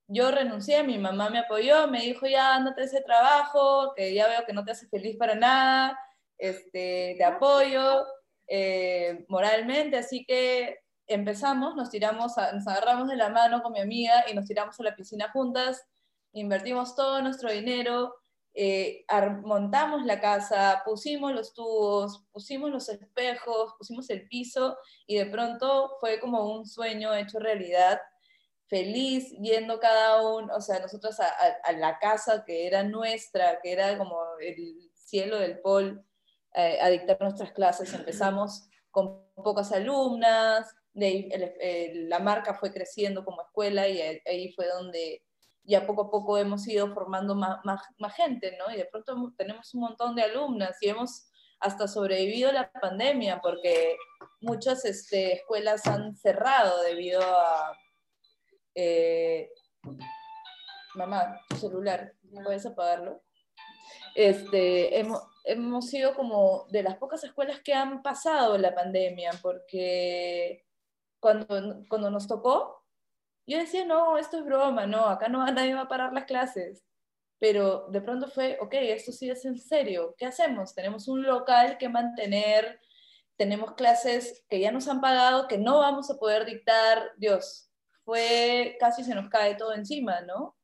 yo 0.08 0.30
renuncié, 0.30 0.82
mi 0.82 0.98
mamá 0.98 1.28
me 1.28 1.40
apoyó, 1.40 1.86
me 1.86 2.00
dijo, 2.00 2.26
ya, 2.26 2.54
andate 2.54 2.84
ese 2.84 3.02
trabajo, 3.02 3.92
que 3.94 4.14
ya 4.14 4.26
veo 4.26 4.44
que 4.46 4.54
no 4.54 4.64
te 4.64 4.72
hace 4.72 4.88
feliz 4.88 5.16
para 5.16 5.34
nada, 5.34 5.98
este, 6.38 7.14
te 7.18 7.24
apoyo 7.24 8.06
eh, 8.46 9.26
moralmente, 9.28 9.98
así 9.98 10.24
que 10.24 10.78
empezamos, 11.06 11.76
nos 11.76 11.90
tiramos, 11.90 12.32
nos 12.54 12.66
agarramos 12.66 13.08
de 13.08 13.16
la 13.16 13.28
mano 13.28 13.62
con 13.62 13.72
mi 13.72 13.80
amiga 13.80 14.24
y 14.30 14.34
nos 14.34 14.46
tiramos 14.46 14.80
a 14.80 14.82
la 14.82 14.96
piscina 14.96 15.30
juntas, 15.30 15.84
invertimos 16.32 16.96
todo 16.96 17.20
nuestro 17.20 17.52
dinero, 17.52 18.14
eh, 18.54 19.04
montamos 19.44 20.04
la 20.06 20.20
casa, 20.20 20.82
pusimos 20.86 21.32
los 21.32 21.52
tubos, 21.52 22.24
pusimos 22.32 22.70
los 22.70 22.88
espejos, 22.88 23.74
pusimos 23.78 24.08
el 24.08 24.26
piso 24.26 24.78
y 25.06 25.16
de 25.16 25.26
pronto 25.26 25.96
fue 26.00 26.18
como 26.18 26.50
un 26.54 26.66
sueño 26.66 27.14
hecho 27.14 27.38
realidad, 27.38 28.00
feliz 28.68 29.34
viendo 29.40 29.80
cada 29.80 30.22
uno, 30.28 30.54
o 30.54 30.60
sea, 30.60 30.78
nosotros 30.80 31.18
a, 31.20 31.72
la 31.72 31.98
casa 31.98 32.44
que 32.44 32.66
era 32.66 32.82
nuestra, 32.82 33.60
que 33.62 33.72
era 33.72 33.96
como 33.98 34.20
el 34.40 34.90
cielo 34.94 35.38
del 35.38 35.60
pol, 35.60 36.04
eh, 36.54 36.78
a 36.80 36.88
dictar 36.88 37.18
nuestras 37.20 37.52
clases. 37.52 37.92
Empezamos 37.92 38.68
con 38.90 39.24
pocas 39.34 39.72
alumnas, 39.72 40.74
la 40.94 42.18
marca 42.18 42.54
fue 42.54 42.72
creciendo 42.72 43.24
como 43.24 43.42
escuela 43.42 43.88
y 43.88 44.00
ahí 44.00 44.52
fue 44.52 44.66
donde 44.66 45.22
ya 45.68 45.86
poco 45.86 46.02
a 46.02 46.10
poco 46.10 46.38
hemos 46.38 46.66
ido 46.66 46.92
formando 46.94 47.34
más, 47.34 47.58
más, 47.62 48.14
gente, 48.16 48.56
¿no? 48.58 48.72
Y 48.72 48.78
de 48.78 48.86
pronto 48.86 49.14
tenemos 49.36 49.74
un 49.74 49.82
montón 49.82 50.16
de 50.16 50.22
alumnas 50.22 50.76
y 50.80 50.88
hemos 50.88 51.28
hasta 51.60 51.86
sobrevivido 51.86 52.50
la 52.52 52.70
pandemia 52.72 53.40
porque 53.42 53.96
muchas 54.40 54.84
este, 54.86 55.34
escuelas 55.34 55.86
han 55.86 56.16
cerrado 56.16 56.82
debido 56.82 57.20
a... 57.22 57.76
Eh, 58.80 59.50
mamá, 60.94 61.40
tu 61.48 61.56
celular, 61.56 62.14
¿puedes 62.44 62.64
apagarlo? 62.64 63.24
Este, 64.14 65.00
hemos, 65.00 65.20
hemos 65.42 65.88
sido 65.88 66.14
como 66.14 66.68
de 66.70 66.84
las 66.84 66.96
pocas 66.96 67.24
escuelas 67.24 67.58
que 67.60 67.74
han 67.74 68.02
pasado 68.04 68.56
la 68.56 68.76
pandemia 68.76 69.32
porque 69.42 70.64
cuando, 71.18 71.82
cuando 71.88 72.08
nos 72.08 72.28
tocó, 72.28 72.84
yo 73.48 73.58
decía, 73.58 73.84
no, 73.84 74.16
esto 74.16 74.38
es 74.38 74.44
broma, 74.44 74.86
no, 74.86 75.06
acá 75.06 75.28
no 75.28 75.44
nadie 75.52 75.74
va 75.74 75.82
a 75.82 75.88
parar 75.88 76.12
las 76.12 76.26
clases. 76.26 76.84
Pero 77.40 77.88
de 77.88 78.00
pronto 78.00 78.28
fue, 78.28 78.58
ok, 78.60 78.74
esto 78.74 79.10
sí 79.10 79.28
es 79.28 79.44
en 79.44 79.58
serio, 79.58 80.14
¿qué 80.16 80.26
hacemos? 80.26 80.72
Tenemos 80.72 81.08
un 81.08 81.24
local 81.24 81.78
que 81.78 81.88
mantener, 81.88 82.80
tenemos 83.36 83.74
clases 83.74 84.44
que 84.48 84.60
ya 84.60 84.70
nos 84.70 84.86
han 84.86 85.00
pagado, 85.00 85.48
que 85.48 85.58
no 85.58 85.80
vamos 85.80 86.12
a 86.12 86.16
poder 86.18 86.44
dictar, 86.44 87.10
Dios, 87.16 87.67
fue 88.08 88.78
casi 88.80 89.04
se 89.04 89.14
nos 89.14 89.28
cae 89.28 89.54
todo 89.54 89.74
encima, 89.74 90.22
¿no? 90.22 90.56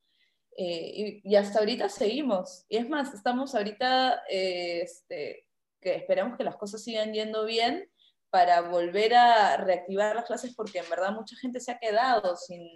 Eh, 0.57 1.21
y, 1.23 1.37
hasta 1.37 1.59
ahorita 1.59 1.91
seguimos. 1.91 2.65
Y 2.71 2.79
es 2.79 2.89
más, 2.89 3.13
estamos 3.13 3.55
ahorita, 3.55 4.23
eh, 4.31 4.81
este, 4.81 5.47
que 5.79 5.95
esperamos 5.95 6.39
que 6.39 6.45
las 6.45 6.57
cosas 6.57 6.83
sigan 6.83 7.13
yendo 7.13 7.45
bien, 7.45 7.87
para 8.31 8.63
volver 8.63 9.15
a 9.15 9.59
reactivar 9.59 10.17
las 10.17 10.25
clases 10.25 10.55
porque 10.57 10.79
en 10.79 10.89
verdad 10.89 11.13
mucha 11.13 11.37
gente 11.37 11.61
se 11.61 11.71
ha 11.71 11.79
quedado 11.79 12.35
sin, 12.35 12.67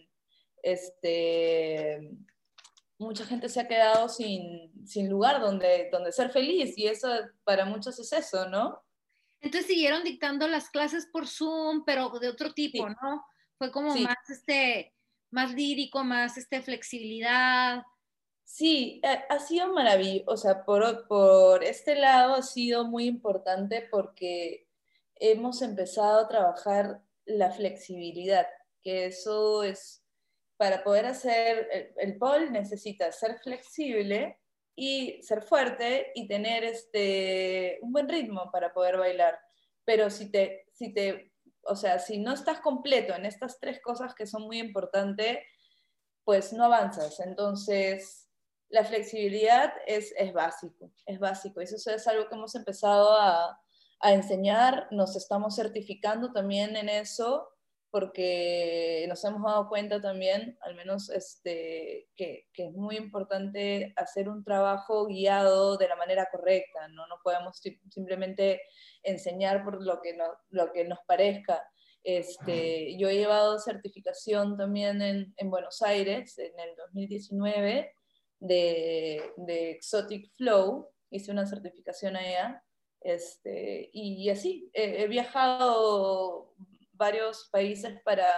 este, 0.62 1.98
mucha 2.98 3.24
gente 3.24 3.48
se 3.48 3.61
ha 3.61 3.68
quedado 3.68 4.11
sin, 4.11 4.87
sin 4.87 5.09
lugar 5.09 5.40
donde, 5.40 5.88
donde 5.90 6.12
ser 6.12 6.31
feliz 6.31 6.76
y 6.76 6.87
eso 6.87 7.09
para 7.42 7.64
muchos 7.64 7.98
es 7.98 8.12
eso, 8.12 8.50
¿no? 8.50 8.85
Entonces 9.40 9.66
siguieron 9.66 10.04
dictando 10.04 10.46
las 10.46 10.68
clases 10.68 11.07
por 11.11 11.26
Zoom, 11.26 11.85
pero 11.87 12.11
de 12.18 12.28
otro 12.28 12.52
tipo, 12.52 12.87
¿no? 12.87 13.24
Fue 13.59 13.71
como 13.73 13.94
más, 13.97 14.31
este, 14.31 14.94
más 15.31 15.53
lírico, 15.53 16.05
más 16.05 16.38
este, 16.38 16.62
flexibilidad. 16.62 17.83
Sí, 18.44 19.03
ha 19.03 19.38
sido 19.40 19.73
maravilloso, 19.75 20.31
o 20.31 20.37
sea, 20.37 20.64
por, 20.64 21.07
por 21.07 21.62
este 21.62 21.97
lado 21.97 22.35
ha 22.35 22.42
sido 22.42 22.87
muy 22.87 23.05
importante 23.05 23.87
porque 23.90 24.66
hemos 25.16 25.61
empezado 25.61 26.21
a 26.21 26.29
trabajar 26.29 27.03
la 27.27 27.51
flexibilidad, 27.51 28.47
que 28.83 29.07
eso 29.07 29.62
es, 29.64 30.03
para 30.57 30.83
poder 30.83 31.05
hacer 31.05 31.68
el, 31.71 31.92
el 31.99 32.18
pole 32.18 32.51
necesitas 32.51 33.18
ser 33.18 33.38
flexible 33.38 34.38
y 34.75 35.21
ser 35.23 35.42
fuerte 35.42 36.12
y 36.14 36.29
tener 36.29 36.62
este, 36.62 37.81
un 37.83 37.92
buen 37.92 38.09
ritmo 38.09 38.49
para 38.53 38.73
poder 38.73 38.97
bailar. 38.97 39.37
Pero 39.85 40.09
si 40.09 40.31
te, 40.31 40.66
si 40.73 40.94
te, 40.94 41.33
o 41.68 41.76
sea, 41.76 41.98
si 41.98 42.18
no 42.18 42.33
estás 42.33 42.61
completo 42.61 43.14
en 43.14 43.26
estas 43.26 43.59
tres 43.61 43.81
cosas 43.81 44.14
que 44.14 44.26
son 44.26 44.42
muy 44.42 44.59
importantes, 44.59 45.38
pues 46.24 46.52
no 46.52 46.64
avanzas. 46.64 47.20
Entonces, 47.20 48.28
la 48.68 48.85
flexibilidad 48.85 49.72
es, 49.87 50.12
es 50.18 50.33
básico, 50.33 50.90
es 51.07 51.18
básico. 51.18 51.61
Eso 51.61 51.90
es 51.90 52.07
algo 52.07 52.28
que 52.28 52.35
hemos 52.35 52.54
empezado 52.54 53.16
a, 53.16 53.61
a 54.00 54.12
enseñar, 54.12 54.88
nos 54.90 55.16
estamos 55.16 55.57
certificando 55.57 56.33
también 56.33 56.76
en 56.76 56.88
eso 56.88 57.48
porque 57.90 59.05
nos 59.09 59.24
hemos 59.24 59.42
dado 59.42 59.68
cuenta 59.68 60.01
también, 60.01 60.59
al 60.61 60.74
menos 60.74 61.11
este, 61.11 62.09
que, 62.16 62.46
es 62.55 62.72
muy 62.72 62.96
importante 62.96 63.92
hacer 63.96 64.29
un 64.29 64.44
trabajo 64.44 65.07
guiado 65.07 65.77
de 65.77 65.88
la 65.88 65.96
manera 65.96 66.29
correcta, 66.31 66.88
no, 66.88 67.07
no 67.07 67.16
podemos 67.22 67.61
simplemente 67.90 68.61
enseñar 69.03 69.64
por 69.64 69.83
lo 69.83 70.01
que, 70.01 70.16
lo 70.51 70.72
que 70.72 70.85
nos 70.85 70.98
parezca. 71.07 71.62
Este, 72.03 72.96
yo 72.98 73.09
he 73.09 73.16
llevado 73.16 73.59
certificación 73.59 74.57
también 74.57 75.03
en, 75.03 75.35
en 75.37 75.51
Buenos 75.51 75.83
Aires 75.83 76.38
en 76.38 76.59
el 76.59 76.77
2019 76.77 77.92
de, 78.40 79.33
de 79.37 79.70
Exotic 79.72 80.31
Flow, 80.37 80.90
hice 81.11 81.33
una 81.33 81.46
certificación 81.46 82.16
allá 82.16 82.62
este, 83.01 83.90
y 83.92 84.29
así, 84.29 84.70
he, 84.72 85.07
viajado 85.09 86.55
varios 86.98 87.48
países 87.50 88.00
para, 88.04 88.28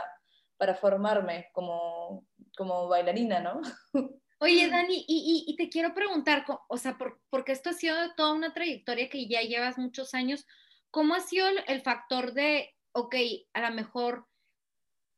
para 0.57 0.75
formarme 0.75 1.49
como, 1.53 2.27
como 2.57 2.87
bailarina, 2.87 3.41
¿no? 3.41 3.61
Oye, 4.43 4.69
Dani, 4.69 5.05
y, 5.07 5.45
y, 5.47 5.57
te 5.57 5.69
quiero 5.69 5.93
preguntar, 5.93 6.47
o 6.69 6.79
sea, 6.79 6.97
por, 6.97 7.21
porque 7.29 7.53
esto 7.53 7.71
ha 7.71 7.73
sido 7.75 7.95
toda 8.15 8.33
una 8.33 8.55
trayectoria 8.55 9.11
que 9.11 9.27
ya 9.27 9.43
llevas 9.43 9.77
muchos 9.77 10.15
años, 10.15 10.47
¿cómo 10.91 11.15
ha 11.15 11.21
sido 11.21 11.47
el, 11.67 11.83
factor 11.83 12.33
de, 12.33 12.75
ok, 12.93 13.17
a 13.53 13.69
lo 13.69 13.75
mejor, 13.75 14.27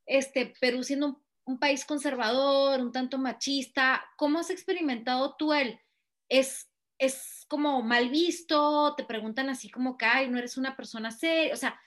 este, 0.07 0.55
Perú 0.61 0.83
siendo 0.83 1.07
un, 1.07 1.25
un, 1.45 1.59
país 1.61 1.85
conservador, 1.85 2.81
un 2.81 2.91
tanto 2.91 3.17
machista, 3.17 4.05
¿cómo 4.17 4.41
has 4.41 4.51
experimentado 4.51 5.37
tú 5.37 5.53
él? 5.53 5.81
¿Es, 6.29 6.69
es 6.99 7.45
como 7.47 7.81
mal 7.81 8.11
visto, 8.11 8.95
te 8.97 9.05
preguntan 9.05 9.49
así 9.51 9.71
como 9.71 9.97
que, 9.97 10.05
ay, 10.05 10.29
no 10.29 10.39
eres 10.39 10.57
una 10.57 10.75
persona 10.75 11.13
seria, 11.13 11.55
o 11.55 11.57
sea, 11.57 11.81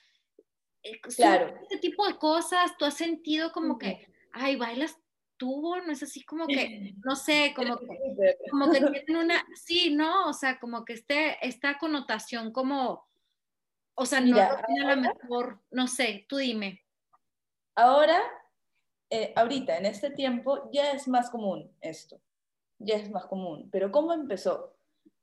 claro. 1.16 1.54
este 1.62 1.78
tipo 1.78 2.08
de 2.08 2.18
cosas, 2.18 2.78
tú 2.78 2.86
has 2.86 2.96
sentido 2.96 3.52
como 3.52 3.78
que, 3.78 4.08
ay, 4.32 4.56
bailas 4.56 5.00
tubo, 5.38 5.78
no 5.78 5.92
es 5.92 6.04
así 6.04 6.24
como 6.24 6.48
que, 6.48 6.94
no 7.06 7.16
sé, 7.16 7.54
como 7.56 7.78
que, 7.78 7.88
como 8.52 8.72
que 8.72 8.80
tienen 8.80 9.26
una, 9.26 9.46
sí, 9.56 9.94
¿no? 9.94 10.30
O 10.30 10.34
sea, 10.34 10.60
como 10.60 10.86
que 10.86 10.94
este, 10.94 11.46
esta 11.46 11.78
connotación 11.78 12.52
como, 12.52 13.08
o 13.96 14.06
sea, 14.06 14.22
no 14.22 14.36
tiene 14.66 14.86
la 14.86 14.96
mejor, 14.96 15.62
no 15.72 15.88
sé, 15.88 16.26
tú 16.28 16.38
dime. 16.38 16.84
Ahora, 17.76 18.22
eh, 19.10 19.34
ahorita, 19.36 19.78
en 19.78 19.86
este 19.86 20.10
tiempo, 20.12 20.70
ya 20.72 20.92
es 20.92 21.08
más 21.08 21.30
común 21.30 21.72
esto, 21.82 22.20
ya 22.80 22.96
es 22.96 23.10
más 23.10 23.26
común, 23.26 23.70
pero 23.72 23.92
¿cómo 23.92 24.14
empezó? 24.14 24.76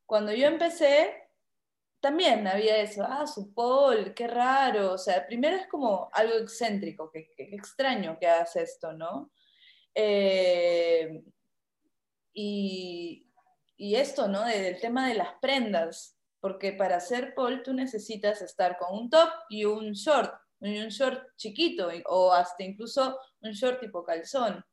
Cuando 0.07 0.33
yo 0.33 0.47
empecé, 0.47 1.22
también 2.03 2.49
había 2.49 2.79
eso, 2.79 3.05
ah, 3.07 3.29
su 3.29 3.55
Paul, 3.55 4.13
qué 4.13 4.27
raro, 4.27 4.95
o 4.95 4.99
sea, 4.99 5.25
primero 5.25 5.57
es 5.57 5.69
como 5.69 6.11
algo 6.13 6.35
excéntrico, 6.39 7.13
que, 7.13 7.31
extraño 7.39 8.19
que 8.19 8.27
hace 8.27 8.63
esto, 8.63 8.93
¿no? 8.93 9.31
Eh, 9.95 11.23
y, 12.35 13.31
y, 13.77 13.95
esto, 13.95 14.27
¿no? 14.27 14.45
Del 14.45 14.81
tema 14.81 15.09
de 15.09 15.15
las 15.15 15.35
prendas, 15.41 16.19
porque 16.41 16.73
para 16.73 16.97
hacer 16.97 17.35
Paul 17.37 17.63
tú 17.63 17.73
necesitas 17.73 18.43
estar 18.43 18.77
con 18.79 18.99
un 18.99 19.09
top 19.09 19.31
y 19.49 19.65
un 19.65 19.93
short, 19.93 20.35
y 20.61 20.81
un 20.81 20.89
short 20.89 21.37
chiquito, 21.37 21.89
o 22.07 22.33
hasta 22.33 22.65
incluso 22.65 23.17
un 23.43 23.53
short 23.53 23.79
tipo 23.81 24.03
calzón. 24.03 24.65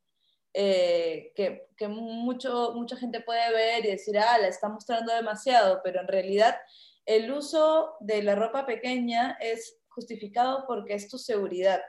Eh, 0.52 1.30
que, 1.36 1.68
que 1.76 1.86
mucho, 1.86 2.72
mucha 2.74 2.96
gente 2.96 3.20
puede 3.20 3.52
ver 3.52 3.84
y 3.84 3.90
decir, 3.92 4.18
ah, 4.18 4.36
la 4.36 4.48
está 4.48 4.68
mostrando 4.68 5.14
demasiado, 5.14 5.80
pero 5.84 6.00
en 6.00 6.08
realidad 6.08 6.56
el 7.06 7.30
uso 7.32 7.96
de 8.00 8.22
la 8.22 8.34
ropa 8.34 8.66
pequeña 8.66 9.36
es 9.40 9.78
justificado 9.88 10.64
porque 10.66 10.94
es 10.94 11.08
tu 11.08 11.18
seguridad. 11.18 11.80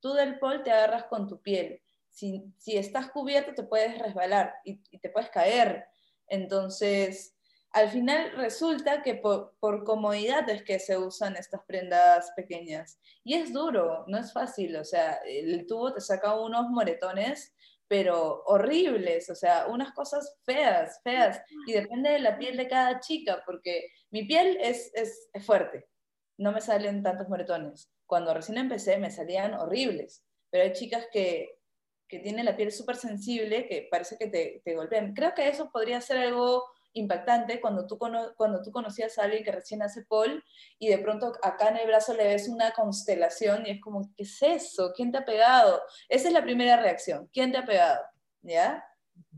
Tú 0.00 0.12
del 0.12 0.38
pol 0.38 0.62
te 0.62 0.70
agarras 0.70 1.04
con 1.04 1.26
tu 1.26 1.40
piel. 1.40 1.80
Si, 2.10 2.52
estás 2.66 3.10
cubierto 3.10 3.54
te 3.54 3.62
puedes 3.62 3.98
resbalar 3.98 4.54
y, 4.64 4.78
te 4.98 5.10
puedes 5.10 5.30
caer. 5.30 5.86
Entonces, 6.26 7.36
al 7.70 7.88
final 7.90 8.32
resulta 8.36 9.02
que 9.02 9.14
por, 9.14 9.56
por, 9.60 9.84
comodidad 9.84 10.48
es 10.48 10.62
que 10.62 10.78
se 10.78 10.96
usan 10.96 11.36
estas 11.36 11.62
prendas 11.66 12.32
pequeñas. 12.36 12.98
Y 13.24 13.34
es 13.34 13.52
duro, 13.52 14.04
no 14.08 14.18
es 14.18 14.32
fácil. 14.32 14.76
O 14.76 14.84
sea, 14.84 15.20
el 15.24 15.66
tubo 15.66 15.92
te 15.92 16.00
saca 16.00 16.34
unos 16.34 16.68
moretones 16.70 17.54
pero 17.88 18.42
horribles, 18.44 19.30
o 19.30 19.34
sea, 19.34 19.66
unas 19.66 19.92
cosas 19.92 20.36
feas, 20.44 21.00
feas, 21.02 21.40
y 21.66 21.72
depende 21.72 22.10
de 22.10 22.18
la 22.18 22.38
piel 22.38 22.56
de 22.56 22.68
cada 22.68 23.00
chica, 23.00 23.42
porque 23.46 23.90
mi 24.10 24.24
piel 24.24 24.58
es, 24.60 24.92
es, 24.94 25.30
fuerte, 25.44 25.88
no 26.36 26.52
me 26.52 26.60
salen 26.60 27.02
tantos 27.02 27.28
moretones. 27.28 27.90
Cuando 28.06 28.34
recién 28.34 28.58
empecé 28.58 28.98
me 28.98 29.10
salían 29.10 29.54
horribles, 29.54 30.22
pero 30.50 30.64
hay 30.64 30.72
chicas 30.72 31.06
que, 31.10 31.58
que 32.06 32.18
tienen 32.18 32.44
la 32.44 32.56
piel 32.56 32.72
súper 32.72 32.96
sensible, 32.96 33.66
que 33.66 33.88
parece 33.90 34.16
que 34.18 34.28
te, 34.28 34.60
te 34.64 34.74
golpean. 34.74 35.14
Creo 35.14 35.34
que 35.34 35.48
eso 35.48 35.70
podría 35.70 36.00
ser 36.00 36.18
algo 36.18 36.64
impactante 36.98 37.60
cuando 37.60 37.86
tú, 37.86 37.98
cuando 37.98 38.62
tú 38.62 38.70
conocías 38.72 39.18
a 39.18 39.24
alguien 39.24 39.44
que 39.44 39.52
recién 39.52 39.82
hace 39.82 40.04
pol 40.04 40.44
y 40.78 40.88
de 40.88 40.98
pronto 40.98 41.32
acá 41.42 41.68
en 41.68 41.78
el 41.78 41.86
brazo 41.86 42.14
le 42.14 42.24
ves 42.24 42.48
una 42.48 42.72
constelación 42.72 43.66
y 43.66 43.70
es 43.70 43.80
como, 43.80 44.10
¿qué 44.16 44.24
es 44.24 44.42
eso? 44.42 44.92
¿Quién 44.94 45.12
te 45.12 45.18
ha 45.18 45.24
pegado? 45.24 45.82
Esa 46.08 46.28
es 46.28 46.34
la 46.34 46.42
primera 46.42 46.76
reacción, 46.76 47.28
¿quién 47.32 47.52
te 47.52 47.58
ha 47.58 47.64
pegado? 47.64 48.00
¿Ya? 48.42 48.84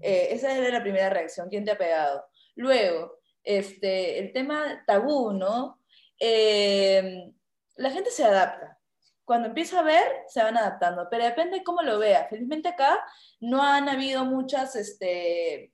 Eh, 0.01 0.29
esa 0.33 0.57
es 0.57 0.73
la 0.73 0.83
primera 0.83 1.11
reacción, 1.11 1.49
¿quién 1.49 1.64
te 1.64 1.70
ha 1.70 1.79
pegado? 1.79 2.25
Luego, 2.55 3.18
este, 3.42 4.18
el 4.18 4.33
tema 4.33 4.85
tabú, 4.87 5.33
¿no? 5.33 5.81
Eh, 6.18 7.33
la 7.77 7.90
gente 7.90 8.11
se 8.11 8.25
adapta. 8.25 8.79
Cuando 9.25 9.49
empieza 9.49 9.81
a 9.81 9.85
ver, 9.85 10.25
se 10.27 10.42
van 10.42 10.57
adaptando, 10.57 11.07
pero 11.11 11.25
depende 11.25 11.59
de 11.59 11.64
cómo 11.64 11.83
lo 11.83 11.99
vea. 11.99 12.27
Felizmente 12.29 12.68
acá 12.68 13.05
no 13.38 13.62
han 13.62 13.88
habido 13.88 14.25
muchas, 14.25 14.75
este, 14.75 15.73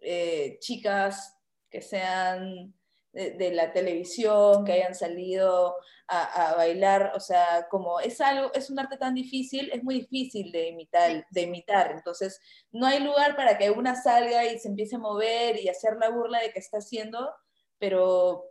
eh, 0.00 0.58
chicas 0.60 1.36
que 1.70 1.82
sean 1.82 2.74
de, 3.12 3.52
la 3.52 3.72
televisión, 3.72 4.64
que 4.64 4.72
hayan 4.72 4.94
salido 4.94 5.76
a, 6.06 6.54
bailar, 6.56 7.12
o 7.14 7.20
sea, 7.20 7.66
como 7.70 8.00
es 8.00 8.20
algo, 8.20 8.52
es 8.54 8.70
un 8.70 8.78
arte 8.78 8.96
tan 8.96 9.14
difícil, 9.14 9.70
es 9.72 9.82
muy 9.82 10.00
difícil 10.00 10.52
de 10.52 10.68
imitar, 10.68 11.26
de 11.30 11.42
imitar, 11.42 11.90
entonces 11.92 12.40
no 12.70 12.86
hay 12.86 13.00
lugar 13.00 13.36
para 13.36 13.58
que 13.58 13.70
una 13.70 13.94
salga 13.94 14.44
y 14.46 14.58
se 14.58 14.68
empiece 14.68 14.96
a 14.96 15.00
mover 15.00 15.60
y 15.60 15.68
hacer 15.68 15.96
la 16.00 16.10
burla 16.10 16.40
de 16.40 16.52
que 16.52 16.60
está 16.60 16.78
haciendo, 16.78 17.34
pero 17.78 18.44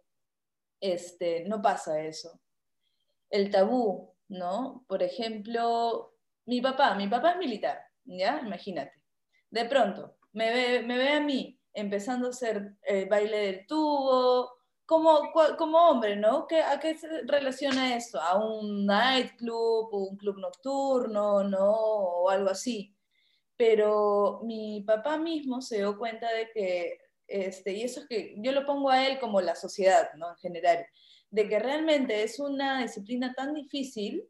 este, 0.79 1.45
no 1.45 1.61
pasa 1.61 2.01
eso. 2.01 2.39
El 3.29 3.51
tabú, 3.51 4.13
¿no? 4.27 4.85
Por 4.87 5.03
ejemplo, 5.03 6.13
mi 6.45 6.61
papá, 6.61 6.95
mi 6.95 7.07
papá 7.07 7.31
es 7.31 7.37
militar, 7.37 7.81
¿ya? 8.05 8.41
Imagínate. 8.45 8.93
De 9.49 9.65
pronto, 9.65 10.16
me 10.33 10.51
ve, 10.51 11.09
a 11.09 11.19
mí 11.19 11.59
empezando 11.73 12.27
a 12.27 12.29
hacer 12.31 12.75
el 12.83 13.07
baile 13.07 13.37
del 13.37 13.67
tubo, 13.67 14.51
como, 14.85 15.31
como 15.57 15.77
hombre, 15.77 16.15
¿no? 16.15 16.47
¿A 16.71 16.79
qué 16.79 16.97
se 16.97 17.07
relaciona 17.23 17.95
eso? 17.95 18.19
¿A 18.21 18.37
un 18.37 18.85
nightclub, 18.85 19.93
un 19.93 20.17
club 20.17 20.37
nocturno, 20.39 21.43
¿no? 21.43 21.71
O 21.71 22.29
algo 22.29 22.49
así. 22.49 22.95
Pero 23.57 24.41
mi 24.43 24.81
papá 24.81 25.17
mismo 25.17 25.61
se 25.61 25.77
dio 25.77 25.97
cuenta 25.97 26.31
de 26.31 26.49
que, 26.53 26.99
este, 27.27 27.73
y 27.73 27.83
eso 27.83 28.01
es 28.01 28.07
que 28.07 28.35
yo 28.37 28.51
lo 28.53 28.65
pongo 28.65 28.89
a 28.89 29.05
él 29.07 29.19
como 29.19 29.41
la 29.41 29.55
sociedad, 29.55 30.09
¿no? 30.15 30.29
En 30.29 30.37
general, 30.37 30.85
de 31.29 31.49
que 31.49 31.59
realmente 31.59 32.23
es 32.23 32.39
una 32.39 32.81
disciplina 32.81 33.33
tan 33.33 33.53
difícil 33.53 34.23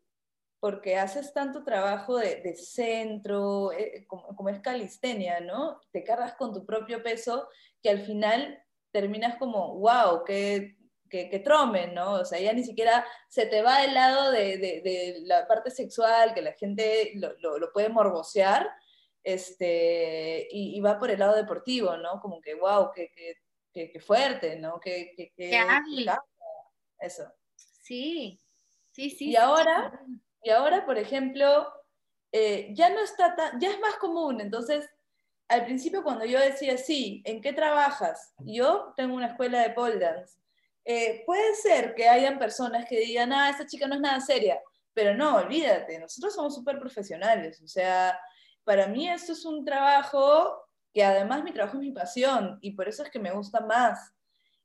porque 0.60 0.98
haces 0.98 1.34
tanto 1.34 1.63
trabajo 1.63 2.17
de, 2.17 2.56
centro, 2.56 3.72
eh, 3.72 4.06
como, 4.08 4.50
es 4.50 4.60
calistenia, 4.60 5.39
¿no? 5.39 5.80
Te 5.91 6.04
cargas 6.04 6.34
con 6.34 6.54
tu 6.54 6.65
propio 6.65 7.04
peso 7.04 7.48
que 7.82 7.89
al 7.89 8.00
final 8.00 8.63
terminas 8.91 9.38
como, 9.38 9.76
wow, 9.76 10.24
qué, 10.26 10.78
qué, 11.10 11.41
trome, 11.43 11.88
¿no? 11.88 12.13
O 12.13 12.26
sea, 12.26 12.39
ya 12.39 12.54
ni 12.54 12.63
siquiera 12.63 13.06
se 13.30 13.46
te 13.46 13.62
va 13.62 13.82
del 13.82 13.93
lado 13.93 14.32
de, 14.32 15.22
la 15.26 15.48
parte 15.48 15.70
sexual, 15.70 16.34
que 16.34 16.41
la 16.41 16.54
gente 16.54 17.13
lo, 17.15 17.72
puede 17.72 17.89
morbosear, 17.89 18.67
este, 19.24 20.48
y, 20.50 20.80
va 20.80 20.98
por 20.98 21.12
el 21.12 21.20
lado 21.20 21.36
deportivo, 21.36 21.98
¿no? 21.98 22.20
Como 22.20 22.41
que, 22.41 22.56
wow, 22.56 22.89
qué, 22.96 23.12
qué, 23.72 24.00
fuerte, 24.00 24.56
¿no? 24.56 24.80
Qué, 24.80 25.13
qué, 25.15 25.32
qué, 25.36 25.63
Eso. 27.00 27.32
Sí, 27.56 28.39
sí, 28.91 29.12
sí. 29.12 29.30
Y 29.30 29.36
ahora 29.36 30.02
y 30.43 30.50
ahora, 30.50 30.86
por 30.86 30.97
ejemplo, 30.97 31.67
eh, 32.32 32.69
ya 32.73 32.89
no 32.89 33.00
está 33.00 33.36
tan, 33.36 33.60
ya 33.60 33.71
es 33.71 33.80
más 33.80 33.95
común. 33.95 34.41
Entonces, 34.41 34.89
al 35.47 35.65
principio 35.65 36.04
cuando 36.04 36.26
yo 36.26 36.39
decía, 36.39 36.78
sí, 36.78 37.21
¿en 37.26 37.41
qué 37.41 37.54
trabajas? 37.54 38.34
Yo 38.39 38.93
tengo 38.97 39.15
una 39.15 39.28
escuela 39.28 39.62
de 39.62 39.71
pole 39.71 39.97
dance. 39.97 40.38
Eh, 40.86 41.23
puede 41.26 41.56
ser 41.56 41.95
que 41.95 42.08
hayan 42.08 42.39
personas 42.39 42.86
que 42.88 43.00
digan, 43.00 43.34
ah, 43.34 43.50
esta 43.50 43.65
chica 43.65 43.88
no 43.88 43.95
es 43.95 44.02
nada 44.02 44.21
seria, 44.21 44.62
pero 44.93 45.13
no, 45.15 45.36
olvídate, 45.36 46.00
nosotros 46.00 46.34
somos 46.34 46.56
súper 46.56 46.80
profesionales. 46.80 47.62
O 47.62 47.67
sea, 47.67 48.19
para 48.63 48.88
mí 48.88 49.10
esto 49.10 49.34
es 49.34 49.45
un 49.45 49.65
trabajo 49.65 50.65
que 50.93 51.04
además 51.04 51.43
mi 51.43 51.52
trabajo 51.52 51.78
es 51.78 51.82
mi 51.84 51.91
pasión 51.91 52.58
y 52.62 52.71
por 52.71 52.88
eso 52.88 53.04
es 53.04 53.10
que 53.10 53.19
me 53.19 53.32
gusta 53.32 53.62
más. 53.62 54.13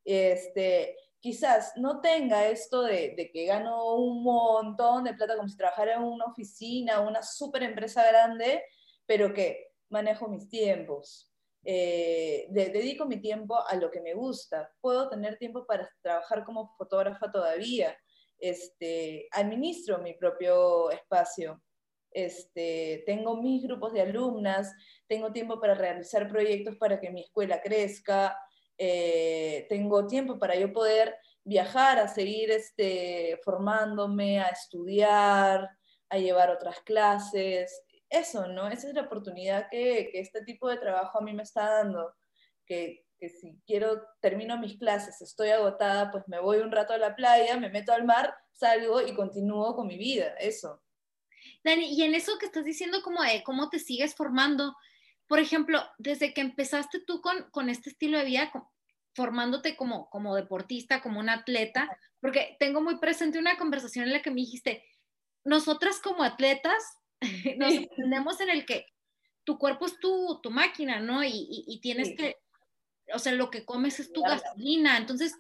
Este, 0.05 0.97
quizás 1.23 1.73
no 1.77 2.01
tenga 2.01 2.49
esto 2.49 2.83
de, 2.83 3.31
que 3.33 3.47
gano 3.47 3.95
un 3.95 4.25
montón 4.25 5.05
de 5.05 5.15
plata 5.15 5.37
como 5.37 5.49
si 5.49 5.57
trabajara 5.57 5.95
en 5.95 6.03
una 6.03 6.27
oficina, 6.27 7.01
una 7.01 7.23
super 7.23 7.63
empresa 7.63 8.05
grande, 8.07 8.65
pero 9.07 9.33
que 9.33 9.69
manejo 9.89 10.29
mis 10.29 10.49
tiempos. 10.49 11.33
Eh, 11.65 12.49
dedico 12.51 13.07
mi 13.07 13.21
tiempo 13.21 13.57
a 13.57 13.77
lo 13.77 13.89
que 13.89 14.01
me 14.01 14.15
gusta. 14.15 14.75
Puedo 14.81 15.09
tener 15.09 15.39
tiempo 15.39 15.65
para 15.65 15.89
trabajar 16.03 16.45
como 16.45 16.75
fotógrafa 16.77 17.31
todavía. 17.31 17.97
Este, 18.37 19.29
administro 19.31 19.99
mi 19.99 20.15
propio 20.15 20.91
espacio. 20.91 21.63
Este, 22.11 23.05
tengo 23.07 23.41
mis 23.41 23.63
grupos 23.63 23.93
de 23.93 24.03
alumnas, 24.03 24.75
tengo 25.07 25.33
tiempo 25.33 25.61
para 25.61 25.75
realizar 25.75 26.29
proyectos 26.29 26.77
para 26.77 27.01
que 27.01 27.11
mi 27.11 27.23
escuela 27.23 27.63
crezca, 27.63 28.37
eh, 28.77 29.52
tengo 29.73 30.07
tiempo 30.07 30.39
para 30.39 30.55
yo 30.55 30.71
poder 30.71 31.17
viajar, 31.45 31.99
a 31.99 32.07
seguir 32.07 32.51
este, 32.51 33.41
formándome, 33.43 34.39
a 34.39 34.49
estudiar, 34.49 35.67
a 36.11 36.19
llevar 36.19 36.51
otras 36.51 36.81
clases. 36.81 37.83
Eso, 38.11 38.49
¿no? 38.49 38.69
Esa 38.69 38.89
es 38.89 38.95
la 38.95 39.01
oportunidad 39.01 39.69
que, 39.71 40.11
este 40.13 40.45
tipo 40.45 40.69
de 40.69 40.77
trabajo 40.77 41.19
a 41.19 41.23
mí 41.23 41.33
me 41.33 41.43
está 41.43 41.71
dando, 41.71 42.15
que, 42.67 43.07
si 43.19 43.59
quiero, 43.67 44.03
termino 44.21 44.59
mis 44.59 44.77
clases, 44.79 45.23
estoy 45.23 45.49
agotada, 45.49 46.11
pues 46.11 46.25
me 46.27 46.39
voy 46.39 46.59
un 46.59 46.71
rato 46.71 46.93
a 46.93 46.99
la 46.99 47.17
playa, 47.17 47.57
me 47.57 47.71
meto 47.71 47.95
al 47.95 48.05
mar, 48.05 48.35
salgo 48.51 49.01
y 49.01 49.15
continúo 49.15 49.75
con 49.75 49.87
mi 49.87 49.97
vida, 49.97 50.35
eso. 50.39 50.83
Dani, 51.65 51.95
y 51.95 52.03
en 52.03 52.15
eso 52.15 52.37
que 52.39 52.45
estás 52.45 52.67
diciendo 52.67 52.99
como 53.03 53.23
de 53.23 53.43
cómo 53.43 53.71
te 53.71 53.79
sigues 53.79 54.15
formando, 54.15 54.77
por 55.29 55.39
ejemplo, 55.39 55.81
desde 55.97 56.35
que 56.35 56.43
empezaste 56.43 57.01
tú 57.07 57.23
con, 57.23 57.49
con 57.53 57.71
este 57.71 57.89
estilo 57.89 58.19
de 58.19 58.27
vida, 58.27 58.53
formándote 59.15 59.77
como, 59.77 60.09
como 60.11 60.35
deportista, 60.35 61.03
como 61.03 61.21
un 61.21 61.29
atleta, 61.29 61.89
porque 62.21 62.57
tengo 62.59 62.81
muy 62.81 62.99
presente 62.99 63.39
una 63.39 63.59
conversación 63.59 64.07
en 64.07 64.13
la 64.13 64.23
que 64.23 64.31
me 64.31 64.41
dijiste, 64.41 64.85
nosotras 65.45 66.01
como 66.01 66.23
atletas 66.23 66.83
nos 67.59 67.73
entendemos 67.73 68.41
en 68.41 68.51
el 68.51 68.65
que 68.65 68.87
tu 69.45 69.59
cuerpo 69.59 69.87
es 69.87 69.99
tu, 69.99 70.41
tu 70.43 70.51
máquina, 70.51 71.01
¿no? 71.01 71.25
Y, 71.25 71.79
tienes 71.83 72.17
que, 72.17 72.37
o 73.13 73.19
sea, 73.19 73.33
lo 73.33 73.51
que 73.51 73.65
comes 73.65 73.99
es 73.99 74.13
tu 74.13 74.23
gasolina. 74.23 74.97
Entonces, 74.97 75.35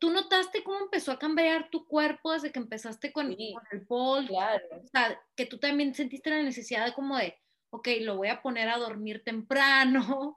¿tú 0.00 0.10
notaste 0.10 0.64
cómo 0.64 0.80
empezó 0.80 1.12
a 1.12 1.18
cambiar 1.18 1.70
tu 1.70 1.86
cuerpo 1.86 2.32
desde 2.32 2.50
que 2.50 2.58
empezaste 2.58 3.12
con, 3.12 3.36
el 3.70 3.86
pol? 3.86 4.26
Claro. 4.26 4.64
O 4.84 4.88
sea, 4.88 5.20
que 5.36 5.46
tú 5.46 5.58
también 5.58 5.94
sentiste 5.94 6.30
la 6.30 6.42
necesidad 6.42 6.86
de 6.86 6.92
como 6.92 7.16
de, 7.16 7.38
ok, 7.70 7.88
lo 8.00 8.16
voy 8.16 8.28
a 8.28 8.42
poner 8.42 8.68
a 8.68 8.78
dormir 8.78 9.22
temprano, 9.24 10.36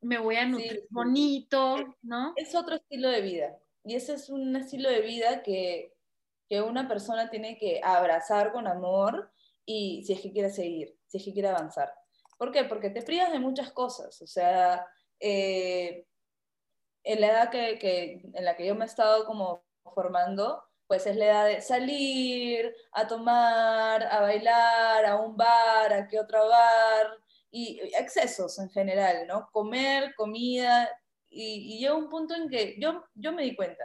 me 0.00 0.18
voy 0.18 0.36
a 0.36 0.46
nutrir 0.46 0.86
bonito, 0.90 1.96
¿no? 2.02 2.32
Es 2.36 2.54
otro 2.54 2.76
estilo 2.76 3.08
de 3.08 3.20
vida. 3.20 3.58
Y 3.84 3.94
ese 3.94 4.14
es 4.14 4.28
un 4.28 4.54
estilo 4.56 4.90
de 4.90 5.00
vida 5.00 5.42
que, 5.42 5.94
que 6.48 6.60
una 6.60 6.88
persona 6.88 7.30
tiene 7.30 7.58
que 7.58 7.80
abrazar 7.82 8.52
con 8.52 8.66
amor 8.66 9.32
y 9.64 10.02
si 10.04 10.12
es 10.14 10.20
que 10.20 10.32
quiere 10.32 10.50
seguir, 10.50 10.98
si 11.06 11.18
es 11.18 11.24
que 11.24 11.32
quiere 11.32 11.48
avanzar. 11.48 11.92
¿Por 12.38 12.52
qué? 12.52 12.64
Porque 12.64 12.90
te 12.90 13.02
privas 13.02 13.32
de 13.32 13.38
muchas 13.38 13.72
cosas. 13.72 14.20
O 14.22 14.26
sea, 14.26 14.86
eh, 15.18 16.06
en 17.04 17.20
la 17.20 17.26
edad 17.28 17.50
que, 17.50 17.78
que, 17.78 18.22
en 18.32 18.44
la 18.44 18.56
que 18.56 18.66
yo 18.66 18.74
me 18.74 18.84
he 18.84 18.88
estado 18.88 19.24
como 19.26 19.64
formando, 19.94 20.62
pues 20.86 21.06
es 21.06 21.16
la 21.16 21.26
edad 21.26 21.46
de 21.46 21.60
salir, 21.60 22.74
a 22.92 23.06
tomar, 23.06 24.02
a 24.02 24.20
bailar, 24.22 25.06
a 25.06 25.16
un 25.20 25.36
bar, 25.36 25.92
a 25.92 26.08
qué 26.08 26.18
otro 26.18 26.48
bar, 26.48 27.18
y 27.50 27.80
excesos 27.98 28.58
en 28.58 28.70
general, 28.70 29.26
¿no? 29.26 29.48
Comer, 29.52 30.14
comida, 30.16 30.88
y, 31.28 31.74
y 31.74 31.78
llega 31.80 31.94
un 31.94 32.08
punto 32.08 32.34
en 32.34 32.48
que 32.48 32.76
yo, 32.78 33.04
yo 33.14 33.32
me 33.32 33.42
di 33.42 33.54
cuenta, 33.54 33.84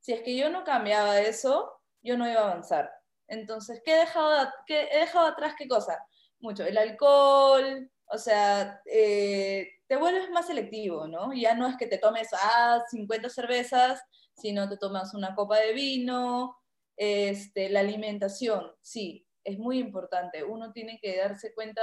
si 0.00 0.12
es 0.12 0.22
que 0.22 0.36
yo 0.36 0.50
no 0.50 0.64
cambiaba 0.64 1.20
eso, 1.20 1.72
yo 2.02 2.16
no 2.16 2.28
iba 2.28 2.40
a 2.40 2.50
avanzar. 2.50 2.90
Entonces, 3.28 3.80
¿qué 3.84 3.92
he 3.94 3.98
dejado, 4.00 4.50
qué, 4.66 4.88
he 4.90 4.98
dejado 5.00 5.26
atrás? 5.26 5.54
¿Qué 5.56 5.68
cosa? 5.68 6.04
Mucho, 6.40 6.64
el 6.64 6.76
alcohol, 6.78 7.90
o 8.06 8.18
sea, 8.18 8.80
eh, 8.86 9.68
te 9.86 9.96
vuelves 9.96 10.30
más 10.30 10.46
selectivo, 10.46 11.06
¿no? 11.06 11.32
Ya 11.32 11.54
no 11.54 11.68
es 11.68 11.76
que 11.76 11.86
te 11.86 11.98
tomes, 11.98 12.28
ah, 12.32 12.82
50 12.90 13.28
cervezas, 13.28 14.02
sino 14.34 14.68
te 14.68 14.78
tomas 14.78 15.14
una 15.14 15.34
copa 15.34 15.58
de 15.58 15.72
vino, 15.72 16.56
este, 16.96 17.68
la 17.70 17.80
alimentación, 17.80 18.72
sí, 18.80 19.26
es 19.44 19.58
muy 19.58 19.78
importante. 19.78 20.44
Uno 20.44 20.72
tiene 20.72 20.98
que 21.00 21.16
darse 21.16 21.54
cuenta 21.54 21.82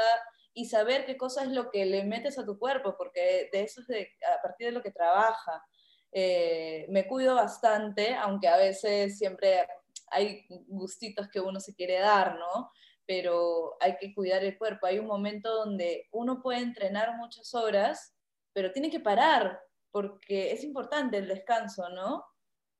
y 0.57 0.65
saber 0.65 1.05
qué 1.05 1.17
cosa 1.17 1.43
es 1.43 1.49
lo 1.49 1.69
que 1.69 1.85
le 1.85 2.03
metes 2.03 2.39
a 2.39 2.45
tu 2.45 2.57
cuerpo, 2.57 2.95
porque 2.97 3.47
de 3.53 3.61
eso 3.61 3.81
es 3.81 3.87
de, 3.87 4.09
a 4.35 4.41
partir 4.41 4.65
de 4.65 4.73
lo 4.73 4.81
que 4.81 4.89
trabaja. 4.89 5.63
Eh, 6.11 6.87
me 6.89 7.07
cuido 7.07 7.35
bastante, 7.35 8.15
aunque 8.15 8.47
a 8.47 8.57
veces 8.57 9.19
siempre 9.19 9.67
hay 10.09 10.47
gustitos 10.65 11.29
que 11.29 11.39
uno 11.39 11.59
se 11.59 11.75
quiere 11.75 11.99
dar, 11.99 12.39
¿no? 12.39 12.71
Pero 13.05 13.77
hay 13.79 13.97
que 13.97 14.15
cuidar 14.15 14.43
el 14.43 14.57
cuerpo. 14.57 14.87
Hay 14.87 14.97
un 14.97 15.05
momento 15.05 15.53
donde 15.53 16.07
uno 16.11 16.41
puede 16.41 16.61
entrenar 16.61 17.15
muchas 17.17 17.53
horas, 17.53 18.15
pero 18.51 18.71
tiene 18.71 18.89
que 18.89 18.99
parar, 18.99 19.59
porque 19.91 20.53
es 20.53 20.63
importante 20.63 21.17
el 21.17 21.27
descanso, 21.27 21.87
¿no? 21.89 22.25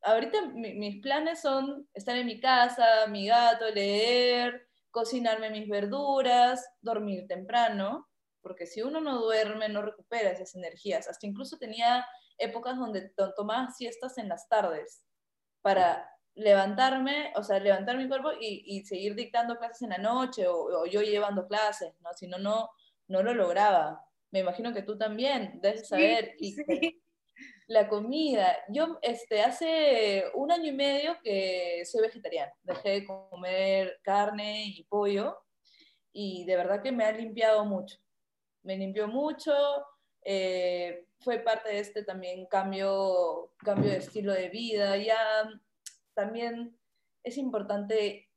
Ahorita 0.02 0.48
mis 0.56 1.00
planes 1.04 1.42
son 1.42 1.88
estar 1.94 2.16
en 2.16 2.26
mi 2.26 2.40
casa, 2.40 3.06
mi 3.08 3.28
gato, 3.28 3.70
leer, 3.70 4.66
cocinarme 4.91 5.50
mis 5.50 5.67
verduras, 5.69 6.65
dormir 6.82 7.28
temprano, 7.28 8.08
porque 8.41 8.65
si 8.65 8.82
uno 8.82 9.02
no 9.02 9.19
duerme, 9.19 9.69
no 9.69 9.82
recupera 9.82 10.32
esas 10.32 10.56
energías. 10.56 11.08
Hasta 11.08 11.28
incluso 11.28 11.58
tenía 11.58 12.06
épocas 12.38 12.78
donde 12.78 13.12
tomaba 13.36 13.69
siestas 13.71 14.17
en 14.17 14.30
las 14.30 14.47
tardes 14.47 15.04
para 15.62 16.10
levantarme, 16.36 17.34
o 17.36 17.43
sea, 17.43 17.60
levantar 17.60 17.97
mi 17.97 18.08
cuerpo 18.08 18.30
y, 18.39 18.86
seguir 18.86 19.15
dictando 19.15 19.58
clases 19.58 19.82
en 19.82 19.89
la 19.89 19.97
noche 19.97 20.45
o, 20.47 20.86
yo 20.86 21.02
llevando 21.02 21.47
clases, 21.47 21.93
¿no? 22.02 22.13
Si 22.13 22.28
no, 22.28 22.38
no, 22.38 22.69
no 23.08 23.23
lo 23.23 23.34
lograba. 23.34 24.06
Me 24.32 24.39
imagino 24.39 24.73
que 24.73 24.84
tú 24.84 24.97
también 24.97 25.60
debes 25.62 25.88
saber. 25.88 26.36
y 26.39 26.56
La 27.67 27.88
comida. 27.89 28.58
Yo 28.69 28.97
este, 29.01 29.41
hace 29.41 30.25
un 30.34 30.51
año 30.51 30.71
y 30.71 30.75
medio 30.75 31.17
que 31.23 31.84
soy 31.86 32.01
vegetariana. 32.01 32.53
Dejé 32.63 32.89
de 32.89 33.06
comer 33.06 33.99
carne 34.03 34.65
y 34.65 34.84
pollo 34.86 35.38
y 36.12 36.45
de 36.45 36.56
verdad 36.56 36.82
que 36.82 36.91
me 36.91 37.03
ha 37.03 37.12
limpiado 37.12 37.65
mucho. 37.65 37.97
Me 38.63 38.77
limpió 38.77 39.08
mucho. 39.08 39.53
Eh, 40.23 41.08
fue 41.19 41.39
parte 41.39 41.69
de 41.69 41.80
este 41.80 42.03
también 42.03 42.45
cambio, 42.47 43.53
cambio 43.58 43.91
de 43.91 43.97
estilo 43.97 44.34
de 44.34 44.49
vida. 44.49 44.97
Ya 44.97 45.17
también 46.13 46.77
es 47.23 47.38
importante 47.38 48.27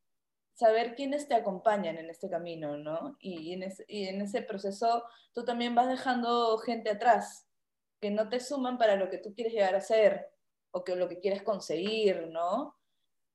saber 0.60 0.94
quiénes 0.94 1.26
te 1.26 1.34
acompañan 1.34 1.96
en 1.96 2.10
este 2.10 2.28
camino, 2.28 2.76
¿no? 2.76 3.16
Y 3.18 3.54
en, 3.54 3.62
ese, 3.62 4.42
proceso 4.42 5.04
tú 5.32 5.44
también 5.44 5.74
vas 5.74 5.88
dejando 5.88 6.58
gente 6.58 6.90
atrás, 6.90 7.48
que 8.00 8.10
no 8.10 8.28
te 8.28 8.40
suman 8.40 8.78
para 8.78 8.96
lo 8.96 9.10
que 9.10 9.18
tú 9.18 9.34
quieres 9.34 9.52
llegar 9.52 9.74
a 9.74 9.80
ser 9.80 10.30
o 10.72 10.84
que 10.84 10.96
lo 10.96 11.08
que 11.08 11.20
quieres 11.20 11.42
conseguir, 11.42 12.28
¿no? 12.28 12.78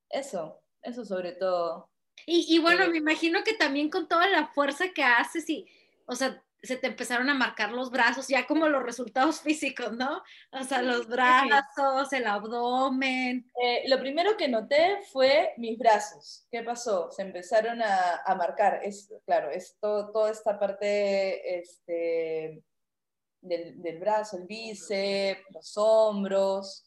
Eso, 0.08 0.62
eso 0.82 1.04
sobre 1.04 1.32
todo. 1.32 1.90
Y, 2.24 2.58
bueno, 2.60 2.84
eh, 2.84 2.88
me 2.88 2.98
imagino 2.98 3.44
que 3.44 3.52
también 3.52 3.90
con 3.90 4.08
toda 4.08 4.26
la 4.28 4.48
fuerza 4.48 4.86
que 4.94 5.04
haces 5.04 5.48
y, 5.50 5.66
o 6.06 6.14
sea, 6.14 6.42
se 6.62 6.76
te 6.76 6.86
empezaron 6.86 7.28
a 7.28 7.34
marcar 7.34 7.70
los 7.70 7.90
brazos, 7.90 8.26
ya 8.26 8.46
como 8.46 8.68
los 8.68 8.82
resultados 8.82 9.40
físicos, 9.42 9.92
¿no? 9.92 10.22
O 10.50 10.64
sea, 10.64 10.82
los 10.82 11.06
brazos, 11.06 12.12
el 12.12 12.26
abdomen. 12.26 13.50
Eh, 13.62 13.84
lo 13.88 14.00
primero 14.00 14.36
que 14.36 14.48
noté 14.48 15.02
fue 15.12 15.52
mis 15.58 15.78
brazos. 15.78 16.46
¿Qué 16.50 16.62
pasó? 16.62 17.10
Se 17.10 17.22
empezaron 17.22 17.82
a, 17.82 18.22
a 18.24 18.34
marcar. 18.34 18.80
Es, 18.82 19.12
claro, 19.26 19.50
es 19.50 19.76
toda 19.78 20.30
esta 20.30 20.58
parte 20.58 21.58
este, 21.58 22.64
del, 23.48 23.80
del, 23.82 23.98
brazo, 23.98 24.38
el 24.38 24.46
bíceps, 24.46 25.42
los 25.50 25.76
hombros, 25.76 26.84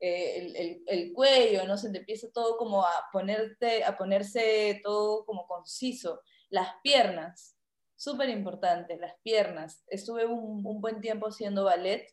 eh, 0.00 0.38
el, 0.38 0.56
el, 0.56 0.82
el, 0.86 1.12
cuello, 1.12 1.64
¿no? 1.66 1.76
Se 1.76 1.90
te 1.90 1.98
empieza 1.98 2.28
todo 2.32 2.56
como 2.56 2.84
a, 2.84 2.92
ponerte, 3.12 3.84
a 3.84 3.96
ponerse 3.96 4.80
todo 4.82 5.24
como 5.24 5.46
conciso. 5.46 6.20
Las 6.50 6.68
piernas 6.82 7.58
súper 7.98 8.30
importante, 8.30 8.96
las 8.96 9.14
piernas. 9.22 9.84
Estuve 9.88 10.24
un, 10.24 10.62
buen 10.80 11.00
tiempo 11.00 11.26
haciendo 11.26 11.64
ballet 11.64 12.06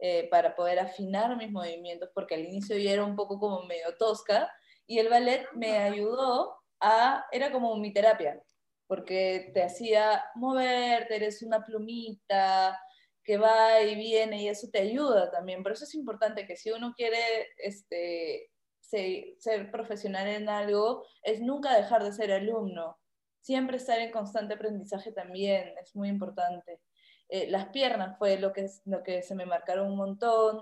eh, 0.00 0.28
para 0.30 0.54
poder 0.56 0.80
afinar 0.80 1.36
mis 1.36 1.50
movimientos, 1.50 2.10
porque 2.12 2.34
al 2.34 2.44
inicio 2.44 2.76
yo 2.76 2.90
era 2.90 3.04
un 3.04 3.16
poco 3.16 3.38
como 3.38 3.62
medio 3.62 3.96
tosca, 3.96 4.52
y 4.86 4.98
el 4.98 5.08
ballet 5.08 5.46
me 5.54 5.78
ayudó 5.78 6.56
a, 6.80 7.24
era 7.30 7.52
como 7.52 7.76
mi 7.76 7.92
terapia, 7.92 8.42
porque 8.88 9.52
te 9.54 9.62
hacía 9.62 10.24
moverte, 10.34 11.16
eres 11.16 11.40
una 11.42 11.64
plumita 11.64 12.78
que 13.24 13.38
va 13.38 13.80
y 13.82 13.94
viene 13.94 14.42
y 14.42 14.48
eso 14.48 14.68
te 14.70 14.80
ayuda 14.80 15.30
también. 15.30 15.62
Por 15.62 15.72
eso 15.72 15.84
es 15.84 15.94
importante 15.94 16.46
que 16.46 16.56
si 16.56 16.70
uno 16.70 16.94
quiere 16.96 17.18
este, 17.56 18.50
ser 18.80 19.70
profesional 19.70 20.28
en 20.28 20.48
algo, 20.48 21.04
es 21.22 21.40
nunca 21.40 21.76
dejar 21.76 22.04
de 22.04 22.12
ser 22.12 22.32
alumno 22.32 22.98
siempre 23.42 23.76
estar 23.76 23.98
en 23.98 24.10
constante 24.10 24.54
aprendizaje 24.54 25.12
también 25.12 25.74
es 25.82 25.94
muy 25.94 26.08
importante. 26.08 26.80
Eh, 27.28 27.50
las 27.50 27.68
piernas 27.68 28.16
fue 28.18 28.38
lo 28.38 28.52
que, 28.52 28.66
lo 28.86 29.02
que 29.02 29.22
se 29.22 29.34
me 29.34 29.44
marcaron 29.44 29.90
un 29.90 29.96
montón. 29.96 30.60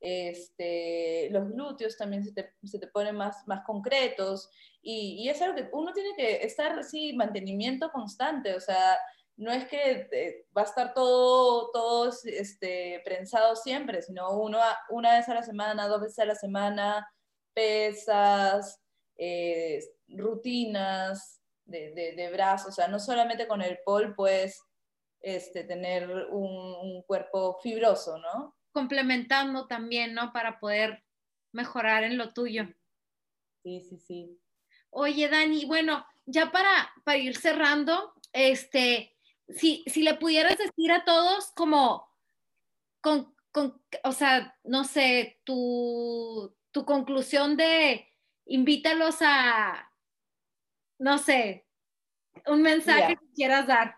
Este, 0.00 1.28
los 1.30 1.48
glúteos 1.50 1.96
también 1.96 2.24
se 2.24 2.32
te, 2.32 2.54
se 2.64 2.80
te 2.80 2.88
ponen 2.88 3.14
más, 3.14 3.46
más 3.46 3.62
concretos 3.64 4.50
y, 4.82 5.22
y, 5.22 5.28
es 5.28 5.40
algo 5.40 5.54
que 5.54 5.68
uno 5.72 5.92
tiene 5.92 6.10
que 6.16 6.44
estar 6.44 6.76
así, 6.76 7.12
mantenimiento 7.12 7.88
constante, 7.92 8.52
o 8.56 8.58
sea, 8.58 8.98
no 9.42 9.52
es 9.52 9.66
que 9.66 10.08
eh, 10.12 10.46
va 10.56 10.62
a 10.62 10.66
estar 10.66 10.94
todo, 10.94 11.70
todo 11.72 12.12
este, 12.24 13.02
prensado 13.04 13.56
siempre, 13.56 14.02
sino 14.02 14.30
uno 14.38 14.58
una 14.90 15.16
vez 15.16 15.28
a 15.28 15.34
la 15.34 15.42
semana, 15.42 15.88
dos 15.88 16.00
veces 16.00 16.20
a 16.20 16.24
la 16.24 16.34
semana, 16.34 17.08
pesas, 17.52 18.80
eh, 19.16 19.80
rutinas, 20.08 21.42
de, 21.64 22.14
de, 22.16 22.30
brazos, 22.30 22.68
o 22.68 22.72
sea, 22.72 22.88
no 22.88 22.98
solamente 22.98 23.46
con 23.46 23.62
el 23.62 23.78
pol 23.84 24.14
puedes 24.14 24.60
este, 25.20 25.64
tener 25.64 26.08
un, 26.30 27.02
cuerpo 27.06 27.58
fibroso, 27.62 28.18
¿no? 28.18 28.56
Complementando 28.72 29.66
también, 29.66 30.14
¿no? 30.14 30.32
Para 30.32 30.58
poder 30.58 31.02
mejorar 31.52 32.04
en 32.04 32.18
lo 32.18 32.32
tuyo. 32.32 32.68
Sí, 33.62 33.80
sí, 33.80 33.98
sí. 33.98 34.40
Oye, 34.90 35.28
Dani, 35.28 35.64
bueno, 35.64 36.04
ya 36.26 36.50
para, 36.50 36.92
para 37.04 37.18
ir 37.18 37.36
cerrando, 37.36 38.12
este, 38.32 39.11
si, 39.56 39.84
si 39.86 40.02
le 40.02 40.14
pudieras 40.14 40.56
decir 40.58 40.92
a 40.92 41.04
todos 41.04 41.50
como, 41.54 42.08
con, 43.00 43.34
con, 43.50 43.82
o 44.04 44.12
sea, 44.12 44.56
no 44.64 44.84
sé, 44.84 45.40
tu, 45.44 46.54
tu 46.70 46.84
conclusión 46.84 47.56
de 47.56 48.06
invítalos 48.46 49.16
a, 49.20 49.90
no 50.98 51.18
sé, 51.18 51.66
un 52.46 52.62
mensaje 52.62 53.16
que 53.16 53.34
quieras 53.34 53.66
dar. 53.66 53.96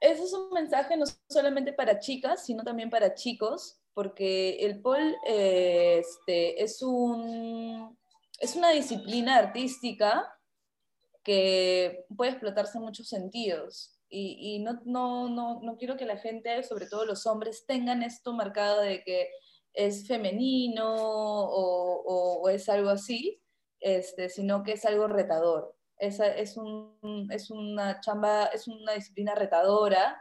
Ese 0.00 0.24
es 0.24 0.32
un 0.32 0.50
mensaje 0.50 0.96
no 0.96 1.06
solamente 1.28 1.72
para 1.72 1.98
chicas, 1.98 2.44
sino 2.44 2.62
también 2.62 2.90
para 2.90 3.14
chicos, 3.14 3.80
porque 3.94 4.58
el 4.60 4.80
pole 4.80 5.16
este, 5.24 6.62
es, 6.62 6.82
un, 6.82 7.98
es 8.38 8.54
una 8.54 8.70
disciplina 8.70 9.36
artística 9.36 10.32
que 11.24 12.04
puede 12.14 12.32
explotarse 12.32 12.78
en 12.78 12.84
muchos 12.84 13.08
sentidos. 13.08 13.95
Y, 14.08 14.60
no, 14.60 14.80
no, 14.84 15.28
no, 15.28 15.60
no 15.62 15.76
quiero 15.76 15.96
que 15.96 16.06
la 16.06 16.16
gente, 16.16 16.62
sobre 16.62 16.86
todo 16.86 17.04
los 17.04 17.26
hombres, 17.26 17.66
tengan 17.66 18.02
esto 18.02 18.32
marcado 18.32 18.80
de 18.80 19.02
que 19.02 19.30
es 19.72 20.06
femenino 20.06 20.94
o, 20.96 22.48
es 22.48 22.68
algo 22.68 22.90
así, 22.90 23.42
este, 23.80 24.28
sino 24.28 24.62
que 24.62 24.72
es 24.72 24.84
algo 24.84 25.08
retador. 25.08 25.76
Es, 25.98 26.20
es, 26.20 26.56
un, 26.56 27.28
es 27.30 27.50
una 27.50 28.00
chamba, 28.00 28.46
es 28.46 28.68
una 28.68 28.92
disciplina 28.92 29.34
retadora, 29.34 30.20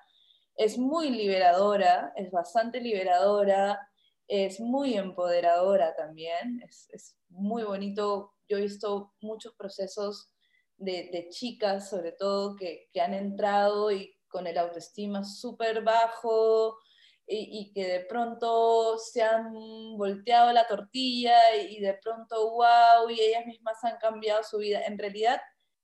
es 0.58 0.78
muy 0.78 1.10
liberadora, 1.10 2.14
es 2.16 2.32
bastante 2.32 2.82
liberadora, 2.82 3.80
es 4.28 4.60
muy 4.60 4.96
empoderadora 4.96 5.96
también, 5.96 6.62
es, 6.68 6.90
es 6.92 7.18
muy 7.30 7.64
bonito. 7.64 8.34
Yo 8.48 8.58
he 8.58 8.62
visto 8.62 9.14
muchos 9.22 9.54
procesos 9.56 10.32
de, 10.78 11.28
chicas, 11.30 11.90
sobre 11.90 12.12
todo, 12.12 12.56
que, 12.56 12.90
han 13.02 13.14
entrado 13.14 13.92
y 13.92 14.16
con 14.28 14.48
el 14.48 14.58
autoestima 14.58 15.24
súper 15.24 15.84
bajo 15.84 16.78
y, 17.28 17.72
que 17.74 17.88
de 17.88 18.00
pronto 18.02 18.98
se 18.98 19.24
han 19.24 19.52
volteado 19.98 20.52
la 20.54 20.68
tortilla 20.68 21.56
y, 21.56 21.80
de 21.80 21.94
pronto, 21.96 22.52
wow, 22.52 23.10
y 23.10 23.20
ellas 23.20 23.46
mismas 23.46 23.84
han 23.84 23.98
cambiado 23.98 24.44
su 24.44 24.58
vida. 24.58 24.82
En 24.86 24.98
realidad 24.98 25.42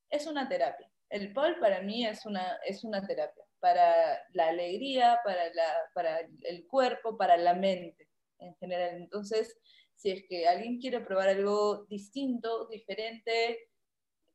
es 0.09 0.27
una 0.27 0.47
terapia. 0.47 0.91
El 1.09 1.33
pol 1.33 1.57
para 1.59 1.81
mí 1.81 2.05
es 2.05 2.25
una, 2.25 2.59
es 2.65 2.83
una 2.83 3.05
terapia, 3.05 3.43
para 3.59 4.19
la 4.33 4.47
alegría, 4.47 5.19
para, 5.23 5.53
la, 5.53 5.73
para 5.93 6.19
el 6.43 6.67
cuerpo, 6.67 7.17
para 7.17 7.37
la 7.37 7.53
mente 7.53 8.07
en 8.39 8.55
general. 8.55 8.95
Entonces, 8.95 9.57
si 9.95 10.11
es 10.11 10.23
que 10.27 10.47
alguien 10.47 10.79
quiere 10.79 10.99
probar 11.01 11.29
algo 11.29 11.85
distinto, 11.85 12.67
diferente, 12.67 13.70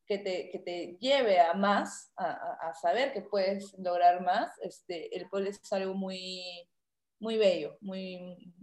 que 0.07 0.19
te, 0.19 0.51
que 0.51 0.59
te 0.59 0.97
lleve 1.01 1.41
a 1.41 1.55
más, 1.55 2.13
a, 2.17 2.31
a, 2.69 2.75
saber 2.75 3.13
que 3.13 3.23
puedes 3.23 3.75
lograr 3.79 4.23
más, 4.23 4.57
este, 4.63 5.15
el 5.17 5.29
pole 5.29 5.51
es 5.51 5.73
algo 5.73 5.95
muy, 5.95 6.43
muy 7.19 7.37
bello, 7.37 7.77
muy, 7.81 8.55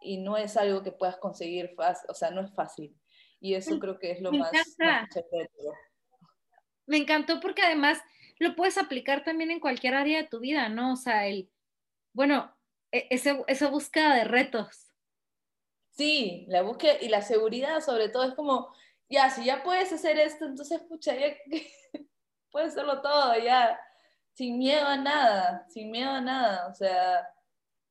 y 0.00 0.18
no 0.18 0.36
es 0.36 0.56
algo 0.56 0.82
que 0.82 0.92
puedas 0.92 1.16
conseguir 1.18 1.72
fácil, 1.76 2.10
o 2.10 2.14
sea, 2.14 2.30
no 2.30 2.40
es 2.40 2.52
fácil. 2.54 2.96
Y 3.40 3.54
eso 3.54 3.78
creo 3.78 3.98
que 3.98 4.10
es 4.10 4.20
lo 4.20 4.32
más, 4.32 4.52
más 4.78 5.08
Me 6.86 6.98
encantó 6.98 7.40
porque 7.40 7.62
además 7.62 7.98
lo 8.38 8.54
puedes 8.54 8.76
aplicar 8.76 9.24
también 9.24 9.50
en 9.50 9.60
cualquier 9.60 9.94
área 9.94 10.18
de 10.22 10.28
tu 10.28 10.40
vida, 10.40 10.68
¿no? 10.68 10.92
O 10.92 10.96
sea, 10.96 11.26
el, 11.26 11.50
bueno, 12.12 12.54
e, 12.92 13.06
ese, 13.10 13.42
esa 13.46 13.68
búsqueda 13.68 14.14
de 14.14 14.24
retos. 14.24 14.92
Sí, 15.90 16.44
la 16.48 16.62
búsqueda 16.62 16.94
y 17.00 17.08
la 17.08 17.22
seguridad 17.22 17.80
sobre 17.80 18.08
todo 18.08 18.24
es 18.24 18.34
como, 18.34 18.74
ya, 19.10 19.30
si 19.30 19.44
ya 19.44 19.62
puedes 19.62 19.92
hacer 19.92 20.18
esto, 20.18 20.46
entonces, 20.46 20.80
pucha, 20.82 21.14
ya 21.14 21.34
puedes 22.50 22.72
hacerlo 22.72 23.02
todo, 23.02 23.36
ya, 23.38 23.78
sin 24.32 24.58
miedo 24.58 24.86
a 24.86 24.96
nada, 24.96 25.66
sin 25.68 25.90
miedo 25.90 26.10
a 26.10 26.20
nada, 26.20 26.68
o 26.68 26.74
sea, 26.74 27.28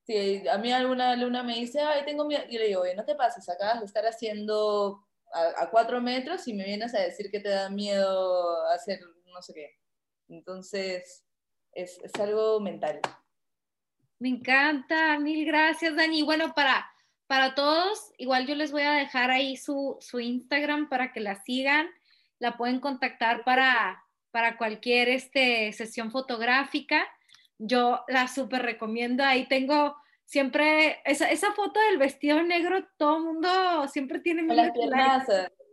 si 0.03 0.47
a 0.47 0.57
mí 0.57 0.71
alguna 0.71 1.11
alumna 1.11 1.43
me 1.43 1.55
dice, 1.55 1.81
ay, 1.81 2.03
tengo 2.05 2.25
miedo, 2.25 2.43
yo 2.49 2.59
le 2.59 2.67
digo, 2.67 2.81
oye, 2.81 2.95
no 2.95 3.05
te 3.05 3.15
pases, 3.15 3.47
acabas 3.49 3.81
de 3.81 3.85
estar 3.85 4.05
haciendo 4.05 5.05
a, 5.31 5.69
cuatro 5.69 6.01
metros 6.01 6.47
y 6.47 6.53
me 6.53 6.63
vienes 6.63 6.95
a 6.95 7.01
decir 7.01 7.29
que 7.29 7.39
te 7.39 7.49
da 7.49 7.69
miedo 7.69 8.65
hacer 8.67 8.99
no 9.39 9.41
sé 9.41 9.53
qué. 9.53 9.79
Entonces, 10.27 11.25
es, 11.71 11.99
es 12.03 12.15
algo 12.19 12.59
mental. 12.59 12.99
Me 14.19 14.29
encanta, 14.29 15.17
mil 15.19 15.45
gracias, 15.45 15.95
Dani. 15.95 16.23
Bueno, 16.23 16.53
para 16.53 16.85
para 17.29 17.53
todos, 17.53 18.11
igual 18.17 18.47
yo 18.47 18.55
les 18.55 18.71
voy 18.71 18.81
a 18.81 18.93
dejar 18.93 19.29
ahí 19.29 19.55
su, 19.55 19.97
su 20.01 20.19
Instagram 20.19 20.89
para 20.89 21.13
que 21.13 21.19
la 21.19 21.35
sigan. 21.43 21.87
La 22.39 22.57
pueden 22.57 22.79
contactar 22.79 23.43
para, 23.43 24.03
para 24.31 24.57
cualquier 24.57 25.09
este, 25.09 25.71
sesión 25.73 26.09
fotográfica. 26.09 27.07
Yo 27.59 28.03
la 28.07 28.27
súper 28.27 28.63
recomiendo. 28.63 29.23
Ahí 29.23 29.47
tengo 29.47 29.95
siempre 30.25 31.03
esa, 31.05 31.29
esa, 31.29 31.51
foto 31.51 31.79
del 31.91 31.99
vestido 31.99 32.41
negro, 32.41 32.83
todo 32.97 33.17
el 33.17 33.23
mundo 33.25 33.87
siempre 33.89 34.21
tiene 34.21 34.41
las 34.55 34.71
piernas. 34.71 35.27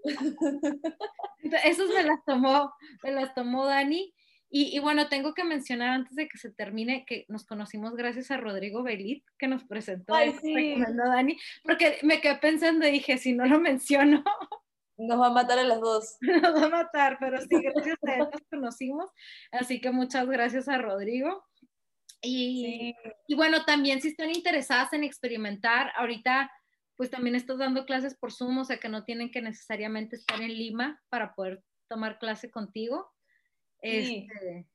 Esos 1.64 1.88
me 1.88 2.02
las 2.02 2.22
tomó, 2.26 2.70
me 3.02 3.12
las 3.12 3.32
tomó 3.32 3.64
Dani. 3.64 4.14
Y, 4.49 4.78
bueno, 4.78 5.09
tengo 5.09 5.34
que 5.34 5.44
mencionar 5.44 5.90
antes 5.90 6.14
de 6.14 6.28
que 6.28 6.38
se 6.38 6.51
termine 6.51 7.05
que 7.05 7.26
nos 7.28 7.44
conocimos 7.44 7.97
gracias 7.97 8.30
a 8.30 8.36
Rodrigo 8.36 8.82
Belit, 8.82 9.24
que 9.38 9.49
nos 9.49 9.64
presentó, 9.64 10.14
Ay, 10.14 10.34
sí. 10.40 10.76
Dani, 10.97 11.36
porque 11.64 11.99
me 12.03 12.20
quedé 12.20 12.36
pensando 12.36 12.86
y 12.86 12.92
dije, 12.92 13.18
si 13.18 13.32
no 13.32 13.44
lo 13.47 13.61
menciono. 13.61 14.22
Nos 14.99 15.20
va 15.20 15.26
a 15.26 15.30
matar 15.30 15.59
a 15.59 15.64
las 15.64 15.78
dos. 15.78 16.16
Nos 16.20 16.55
va 16.55 16.66
a 16.66 16.70
matar, 16.70 17.18
pero 17.20 17.38
sí, 17.38 17.49
gracias 17.62 17.99
a 18.07 18.14
él 18.14 18.28
nos 18.32 18.42
conocimos. 18.49 19.11
Así 19.53 19.78
que 19.78 19.90
muchas 19.90 20.26
gracias 20.26 20.68
a 20.68 20.78
Rodrigo. 20.78 21.44
Y, 22.22 22.94
y 23.28 23.34
bueno, 23.34 23.66
también 23.66 24.01
si 24.01 24.09
están 24.09 24.30
interesadas 24.30 24.94
en 24.94 25.05
experimentar, 25.05 25.92
ahorita 25.97 26.51
pues 26.97 27.11
también 27.11 27.36
estás 27.36 27.59
dando 27.59 27.84
clases 27.84 28.16
por 28.16 28.32
Zoom, 28.32 28.57
o 28.57 28.64
sea 28.64 28.78
que 28.78 28.88
no 28.88 29.05
tienen 29.05 29.30
que 29.30 29.42
necesariamente 29.42 30.16
estar 30.16 30.40
en 30.40 30.55
Lima 30.55 31.03
para 31.11 31.34
poder 31.34 31.62
tomar 31.88 32.18
clase 32.18 32.51
contigo. 32.51 33.12
Este, 33.87 34.66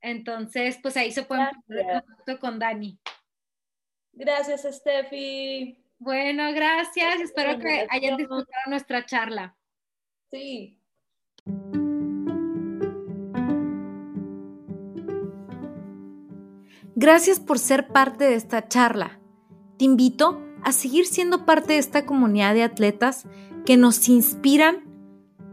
entonces, 0.00 0.78
pues 0.82 0.96
ahí 0.96 1.12
se 1.12 1.22
pueden 1.22 1.48
poner 1.66 1.86
en 1.86 2.00
contacto 2.00 2.38
con 2.40 2.58
Dani. 2.58 2.98
Gracias, 4.12 4.62
Steffi. 4.70 5.78
Bueno, 5.98 6.52
gracias. 6.52 7.20
Espero 7.20 7.58
que 7.58 7.86
hayan 7.88 8.16
disfrutado 8.16 8.62
nuestra 8.68 9.06
charla. 9.06 9.56
Sí. 10.30 10.78
Gracias 16.94 17.40
por 17.40 17.58
ser 17.58 17.88
parte 17.88 18.24
de 18.24 18.34
esta 18.34 18.68
charla. 18.68 19.20
Te 19.78 19.84
invito 19.84 20.42
a 20.62 20.72
seguir 20.72 21.06
siendo 21.06 21.46
parte 21.46 21.74
de 21.74 21.78
esta 21.78 22.04
comunidad 22.04 22.54
de 22.54 22.64
atletas 22.64 23.26
que 23.64 23.76
nos 23.76 24.08
inspiran 24.08 24.91